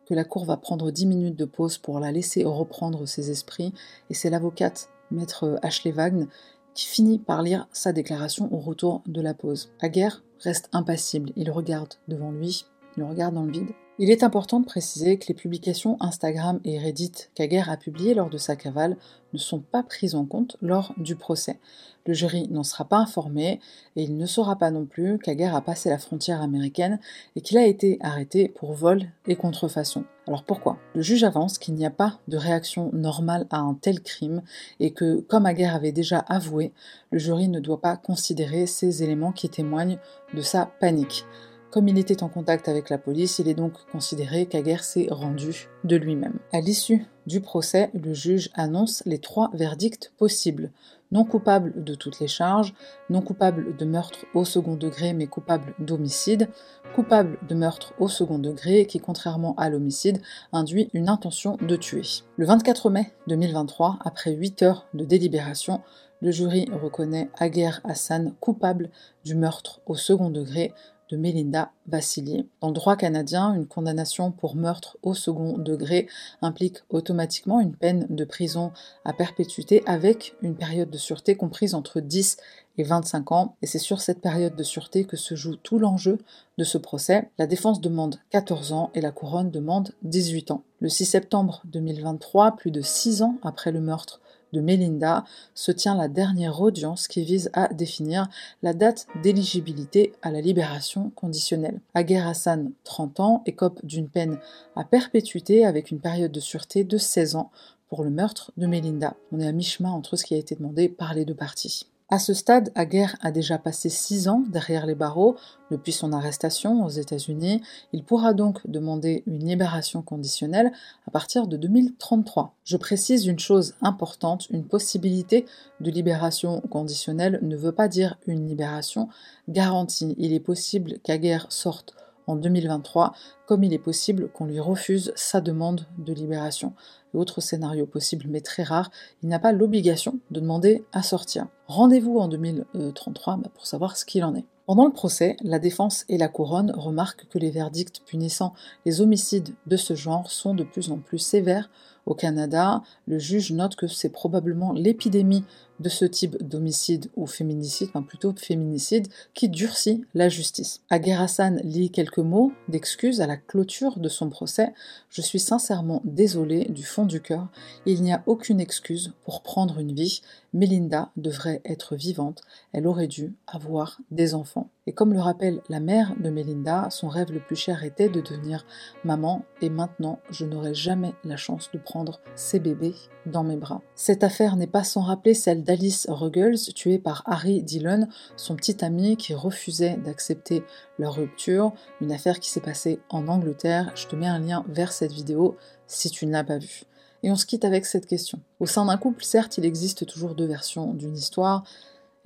que 0.06 0.14
la 0.14 0.24
cour 0.24 0.44
va 0.44 0.56
prendre 0.56 0.90
dix 0.90 1.06
minutes 1.06 1.36
de 1.36 1.44
pause 1.44 1.78
pour 1.78 1.98
la 2.00 2.12
laisser 2.12 2.44
reprendre 2.44 3.06
ses 3.06 3.30
esprits, 3.30 3.72
et 4.08 4.14
c'est 4.14 4.30
l'avocate, 4.30 4.88
maître 5.10 5.58
Ashley 5.62 5.90
Wagner, 5.90 6.26
qui 6.74 6.86
finit 6.86 7.18
par 7.18 7.42
lire 7.42 7.66
sa 7.72 7.92
déclaration 7.92 8.52
au 8.54 8.58
retour 8.58 9.02
de 9.06 9.20
la 9.20 9.34
pause. 9.34 9.70
Aguerre 9.80 10.22
reste 10.40 10.68
impassible, 10.72 11.32
il 11.34 11.50
regarde 11.50 11.94
devant 12.06 12.30
lui, 12.30 12.66
il 12.96 13.02
regarde 13.02 13.34
dans 13.34 13.42
le 13.42 13.50
vide, 13.50 13.70
il 13.98 14.10
est 14.10 14.22
important 14.22 14.60
de 14.60 14.66
préciser 14.66 15.18
que 15.18 15.28
les 15.28 15.34
publications 15.34 15.96
Instagram 16.00 16.60
et 16.64 16.78
Reddit 16.78 17.12
qu'Aguerre 17.34 17.70
a 17.70 17.76
publiées 17.76 18.14
lors 18.14 18.28
de 18.28 18.36
sa 18.36 18.54
cavale 18.54 18.96
ne 19.32 19.38
sont 19.38 19.60
pas 19.60 19.82
prises 19.82 20.14
en 20.14 20.26
compte 20.26 20.56
lors 20.60 20.92
du 20.98 21.16
procès. 21.16 21.58
Le 22.06 22.12
jury 22.12 22.46
n'en 22.50 22.62
sera 22.62 22.84
pas 22.84 22.98
informé 22.98 23.58
et 23.96 24.02
il 24.02 24.16
ne 24.16 24.26
saura 24.26 24.56
pas 24.56 24.70
non 24.70 24.84
plus 24.84 25.18
qu'Aguerre 25.18 25.56
a 25.56 25.62
passé 25.62 25.88
la 25.88 25.98
frontière 25.98 26.42
américaine 26.42 27.00
et 27.34 27.40
qu'il 27.40 27.58
a 27.58 27.66
été 27.66 27.98
arrêté 28.00 28.48
pour 28.48 28.74
vol 28.74 29.06
et 29.26 29.34
contrefaçon. 29.34 30.04
Alors 30.26 30.44
pourquoi? 30.44 30.78
Le 30.94 31.02
juge 31.02 31.24
avance 31.24 31.58
qu'il 31.58 31.74
n'y 31.74 31.86
a 31.86 31.90
pas 31.90 32.18
de 32.28 32.36
réaction 32.36 32.90
normale 32.92 33.46
à 33.50 33.58
un 33.58 33.74
tel 33.74 34.00
crime 34.00 34.42
et 34.78 34.92
que, 34.92 35.20
comme 35.20 35.46
Aguerre 35.46 35.74
avait 35.74 35.92
déjà 35.92 36.18
avoué, 36.18 36.72
le 37.10 37.18
jury 37.18 37.48
ne 37.48 37.60
doit 37.60 37.80
pas 37.80 37.96
considérer 37.96 38.66
ces 38.66 39.02
éléments 39.02 39.32
qui 39.32 39.48
témoignent 39.48 39.98
de 40.34 40.42
sa 40.42 40.66
panique. 40.66 41.24
Comme 41.70 41.88
il 41.88 41.98
était 41.98 42.22
en 42.22 42.28
contact 42.28 42.68
avec 42.68 42.90
la 42.90 42.98
police, 42.98 43.38
il 43.38 43.48
est 43.48 43.54
donc 43.54 43.72
considéré 43.90 44.46
qu'Aguerre 44.46 44.84
s'est 44.84 45.08
rendu 45.10 45.68
de 45.84 45.96
lui-même. 45.96 46.38
À 46.52 46.60
l'issue 46.60 47.04
du 47.26 47.40
procès, 47.40 47.90
le 47.92 48.14
juge 48.14 48.50
annonce 48.54 49.02
les 49.04 49.18
trois 49.18 49.50
verdicts 49.52 50.12
possibles. 50.16 50.70
Non 51.12 51.24
coupable 51.24 51.84
de 51.84 51.94
toutes 51.94 52.18
les 52.20 52.28
charges, 52.28 52.74
non 53.10 53.20
coupable 53.20 53.76
de 53.76 53.84
meurtre 53.84 54.26
au 54.34 54.44
second 54.44 54.74
degré 54.74 55.12
mais 55.12 55.26
coupable 55.26 55.74
d'homicide, 55.78 56.48
coupable 56.94 57.38
de 57.48 57.54
meurtre 57.54 57.94
au 57.98 58.08
second 58.08 58.38
degré 58.38 58.86
qui, 58.86 58.98
contrairement 58.98 59.54
à 59.56 59.68
l'homicide, 59.68 60.20
induit 60.52 60.88
une 60.94 61.08
intention 61.08 61.56
de 61.60 61.76
tuer. 61.76 62.02
Le 62.36 62.46
24 62.46 62.90
mai 62.90 63.12
2023, 63.26 63.98
après 64.04 64.32
8 64.32 64.62
heures 64.62 64.86
de 64.94 65.04
délibération, 65.04 65.80
le 66.22 66.30
jury 66.30 66.66
reconnaît 66.72 67.28
Aguerre 67.38 67.80
Hassan 67.84 68.34
coupable 68.40 68.90
du 69.24 69.34
meurtre 69.34 69.80
au 69.86 69.94
second 69.94 70.30
degré 70.30 70.72
de 71.10 71.16
Melinda 71.16 71.70
Vassilier. 71.86 72.46
Dans 72.60 72.68
le 72.68 72.74
droit 72.74 72.96
canadien, 72.96 73.54
une 73.54 73.66
condamnation 73.66 74.32
pour 74.32 74.56
meurtre 74.56 74.96
au 75.02 75.14
second 75.14 75.58
degré 75.58 76.08
implique 76.42 76.78
automatiquement 76.90 77.60
une 77.60 77.74
peine 77.74 78.06
de 78.10 78.24
prison 78.24 78.72
à 79.04 79.12
perpétuité 79.12 79.82
avec 79.86 80.34
une 80.42 80.56
période 80.56 80.90
de 80.90 80.98
sûreté 80.98 81.36
comprise 81.36 81.74
entre 81.74 82.00
10 82.00 82.38
et 82.78 82.82
25 82.82 83.32
ans, 83.32 83.56
et 83.62 83.66
c'est 83.66 83.78
sur 83.78 84.00
cette 84.00 84.20
période 84.20 84.54
de 84.54 84.62
sûreté 84.62 85.04
que 85.04 85.16
se 85.16 85.34
joue 85.34 85.56
tout 85.56 85.78
l'enjeu 85.78 86.18
de 86.58 86.64
ce 86.64 86.78
procès. 86.78 87.30
La 87.38 87.46
défense 87.46 87.80
demande 87.80 88.16
14 88.30 88.72
ans 88.72 88.90
et 88.94 89.00
la 89.00 89.12
couronne 89.12 89.50
demande 89.50 89.92
18 90.02 90.50
ans. 90.50 90.62
Le 90.80 90.88
6 90.88 91.06
septembre 91.06 91.62
2023, 91.66 92.56
plus 92.56 92.70
de 92.70 92.82
6 92.82 93.22
ans 93.22 93.38
après 93.42 93.72
le 93.72 93.80
meurtre 93.80 94.20
de 94.52 94.60
Melinda 94.60 95.24
se 95.54 95.72
tient 95.72 95.96
la 95.96 96.08
dernière 96.08 96.60
audience 96.60 97.08
qui 97.08 97.24
vise 97.24 97.50
à 97.52 97.68
définir 97.68 98.28
la 98.62 98.74
date 98.74 99.06
d'éligibilité 99.22 100.12
à 100.22 100.30
la 100.30 100.40
libération 100.40 101.10
conditionnelle. 101.14 101.80
Aguerre 101.94 102.28
Hassan, 102.28 102.72
30 102.84 103.20
ans, 103.20 103.42
écope 103.46 103.84
d'une 103.84 104.08
peine 104.08 104.38
à 104.74 104.84
perpétuité 104.84 105.64
avec 105.64 105.90
une 105.90 106.00
période 106.00 106.32
de 106.32 106.40
sûreté 106.40 106.84
de 106.84 106.98
16 106.98 107.36
ans 107.36 107.50
pour 107.88 108.04
le 108.04 108.10
meurtre 108.10 108.52
de 108.56 108.66
Melinda. 108.66 109.14
On 109.32 109.40
est 109.40 109.46
à 109.46 109.52
mi-chemin 109.52 109.90
entre 109.90 110.16
ce 110.16 110.24
qui 110.24 110.34
a 110.34 110.38
été 110.38 110.54
demandé 110.54 110.88
par 110.88 111.14
les 111.14 111.24
deux 111.24 111.34
parties. 111.34 111.86
À 112.08 112.20
ce 112.20 112.34
stade, 112.34 112.70
Aguerre 112.76 113.16
a 113.20 113.32
déjà 113.32 113.58
passé 113.58 113.88
six 113.88 114.28
ans 114.28 114.44
derrière 114.48 114.86
les 114.86 114.94
barreaux 114.94 115.34
depuis 115.72 115.90
son 115.90 116.12
arrestation 116.12 116.84
aux 116.84 116.88
États-Unis. 116.88 117.62
Il 117.92 118.04
pourra 118.04 118.32
donc 118.32 118.60
demander 118.68 119.24
une 119.26 119.44
libération 119.44 120.02
conditionnelle 120.02 120.70
à 121.08 121.10
partir 121.10 121.48
de 121.48 121.56
2033. 121.56 122.54
Je 122.64 122.76
précise 122.76 123.26
une 123.26 123.40
chose 123.40 123.74
importante, 123.82 124.48
une 124.50 124.64
possibilité 124.64 125.46
de 125.80 125.90
libération 125.90 126.60
conditionnelle 126.70 127.40
ne 127.42 127.56
veut 127.56 127.72
pas 127.72 127.88
dire 127.88 128.16
une 128.28 128.46
libération 128.46 129.08
garantie. 129.48 130.14
Il 130.16 130.32
est 130.32 130.38
possible 130.38 131.00
qu'Aguerre 131.02 131.46
sorte 131.48 131.96
en 132.26 132.36
2023, 132.36 133.12
comme 133.46 133.64
il 133.64 133.72
est 133.72 133.78
possible 133.78 134.28
qu'on 134.28 134.46
lui 134.46 134.60
refuse 134.60 135.12
sa 135.14 135.40
demande 135.40 135.86
de 135.98 136.12
libération. 136.12 136.72
Autre 137.14 137.40
scénario 137.40 137.86
possible, 137.86 138.26
mais 138.28 138.40
très 138.40 138.62
rare, 138.62 138.90
il 139.22 139.28
n'a 139.28 139.38
pas 139.38 139.52
l'obligation 139.52 140.18
de 140.30 140.40
demander 140.40 140.84
à 140.92 141.02
sortir. 141.02 141.46
Rendez-vous 141.66 142.18
en 142.18 142.28
2033 142.28 143.36
bah, 143.36 143.50
pour 143.54 143.66
savoir 143.66 143.96
ce 143.96 144.04
qu'il 144.04 144.24
en 144.24 144.34
est. 144.34 144.44
Pendant 144.66 144.86
le 144.86 144.92
procès, 144.92 145.36
la 145.42 145.60
défense 145.60 146.04
et 146.08 146.18
la 146.18 146.28
couronne 146.28 146.72
remarquent 146.76 147.28
que 147.28 147.38
les 147.38 147.50
verdicts 147.50 148.02
punissant 148.04 148.52
les 148.84 149.00
homicides 149.00 149.54
de 149.66 149.76
ce 149.76 149.94
genre 149.94 150.30
sont 150.30 150.54
de 150.54 150.64
plus 150.64 150.90
en 150.90 150.98
plus 150.98 151.18
sévères 151.18 151.70
au 152.06 152.14
Canada. 152.14 152.82
Le 153.06 153.18
juge 153.18 153.52
note 153.52 153.76
que 153.76 153.86
c'est 153.86 154.08
probablement 154.08 154.72
l'épidémie 154.72 155.44
de 155.80 155.88
ce 155.88 156.04
type 156.04 156.42
d'homicide 156.42 157.10
ou 157.16 157.26
féminicide, 157.26 157.88
enfin 157.90 158.02
plutôt 158.02 158.32
féminicide, 158.34 159.08
qui 159.34 159.48
durcit 159.48 160.04
la 160.14 160.28
justice. 160.28 160.80
Aguer 160.88 161.12
Hassan 161.12 161.60
lit 161.64 161.90
quelques 161.90 162.18
mots 162.18 162.52
d'excuses 162.68 163.20
à 163.20 163.26
la 163.26 163.36
clôture 163.36 163.98
de 163.98 164.08
son 164.08 164.30
procès. 164.30 164.72
Je 165.10 165.20
suis 165.20 165.40
sincèrement 165.40 166.00
désolé 166.04 166.64
du 166.66 166.84
fond 166.84 167.04
du 167.04 167.20
cœur. 167.20 167.48
Il 167.84 168.02
n'y 168.02 168.12
a 168.12 168.22
aucune 168.26 168.60
excuse 168.60 169.12
pour 169.24 169.42
prendre 169.42 169.78
une 169.78 169.94
vie. 169.94 170.22
Melinda 170.54 171.10
devrait 171.16 171.60
être 171.64 171.96
vivante. 171.96 172.42
Elle 172.72 172.86
aurait 172.86 173.08
dû 173.08 173.34
avoir 173.46 174.00
des 174.10 174.34
enfants. 174.34 174.70
Et 174.88 174.92
comme 174.92 175.12
le 175.12 175.20
rappelle 175.20 175.62
la 175.68 175.80
mère 175.80 176.14
de 176.20 176.30
Melinda, 176.30 176.88
son 176.90 177.08
rêve 177.08 177.32
le 177.32 177.40
plus 177.40 177.56
cher 177.56 177.82
était 177.82 178.08
de 178.08 178.20
devenir 178.20 178.64
maman 179.02 179.44
et 179.60 179.68
maintenant 179.68 180.20
je 180.30 180.44
n'aurai 180.44 180.74
jamais 180.74 181.12
la 181.24 181.36
chance 181.36 181.70
de 181.72 181.78
prendre 181.78 182.20
ses 182.36 182.60
bébés 182.60 182.94
dans 183.26 183.42
mes 183.42 183.56
bras. 183.56 183.82
Cette 183.96 184.22
affaire 184.22 184.54
n'est 184.54 184.68
pas 184.68 184.84
sans 184.84 185.00
rappeler 185.00 185.34
celle 185.34 185.64
d'Alice 185.64 186.06
Ruggles, 186.08 186.72
tuée 186.74 187.00
par 187.00 187.24
Harry 187.26 187.62
Dillon, 187.62 188.06
son 188.36 188.54
petit 188.54 188.84
ami 188.84 189.16
qui 189.16 189.34
refusait 189.34 189.96
d'accepter 189.96 190.62
leur 191.00 191.14
rupture, 191.14 191.72
une 192.00 192.12
affaire 192.12 192.38
qui 192.38 192.50
s'est 192.50 192.60
passée 192.60 193.00
en 193.08 193.26
Angleterre. 193.26 193.90
Je 193.96 194.06
te 194.06 194.14
mets 194.14 194.28
un 194.28 194.38
lien 194.38 194.64
vers 194.68 194.92
cette 194.92 195.12
vidéo 195.12 195.56
si 195.88 196.10
tu 196.10 196.26
ne 196.26 196.32
l'as 196.32 196.44
pas 196.44 196.58
vue. 196.58 196.84
Et 197.22 197.30
on 197.32 197.36
se 197.36 197.46
quitte 197.46 197.64
avec 197.64 197.86
cette 197.86 198.06
question. 198.06 198.38
Au 198.60 198.66
sein 198.66 198.84
d'un 198.84 198.96
couple, 198.98 199.24
certes, 199.24 199.58
il 199.58 199.64
existe 199.64 200.06
toujours 200.06 200.36
deux 200.36 200.46
versions 200.46 200.94
d'une 200.94 201.16
histoire, 201.16 201.64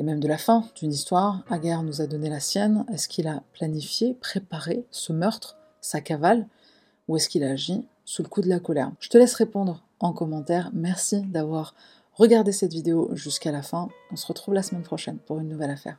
et 0.01 0.03
même 0.03 0.19
de 0.19 0.29
la 0.29 0.39
fin 0.39 0.65
d'une 0.77 0.93
histoire. 0.93 1.43
Aguerre 1.51 1.83
nous 1.83 2.01
a 2.01 2.07
donné 2.07 2.31
la 2.31 2.41
sienne. 2.41 2.87
Est-ce 2.91 3.07
qu'il 3.07 3.29
a 3.29 3.43
planifié, 3.53 4.15
préparé 4.15 4.87
ce 4.91 5.13
meurtre, 5.13 5.59
sa 5.83 6.01
cavale, 6.01 6.47
ou 7.07 7.19
est-ce 7.19 7.29
qu'il 7.29 7.45
a 7.45 7.51
agi 7.51 7.87
sous 8.07 8.23
le 8.23 8.29
coup 8.29 8.41
de 8.41 8.49
la 8.49 8.61
colère? 8.61 8.93
Je 8.99 9.11
te 9.11 9.19
laisse 9.19 9.35
répondre 9.35 9.83
en 10.01 10.15
commentaire. 10.15 10.71
Merci 10.73 11.21
d'avoir 11.21 11.75
regardé 12.15 12.51
cette 12.51 12.73
vidéo 12.73 13.11
jusqu'à 13.13 13.53
la 13.53 13.61
fin. 13.61 13.91
On 14.11 14.17
se 14.17 14.27
retrouve 14.27 14.55
la 14.55 14.63
semaine 14.63 14.85
prochaine 14.85 15.19
pour 15.19 15.39
une 15.39 15.49
nouvelle 15.49 15.71
affaire. 15.71 15.99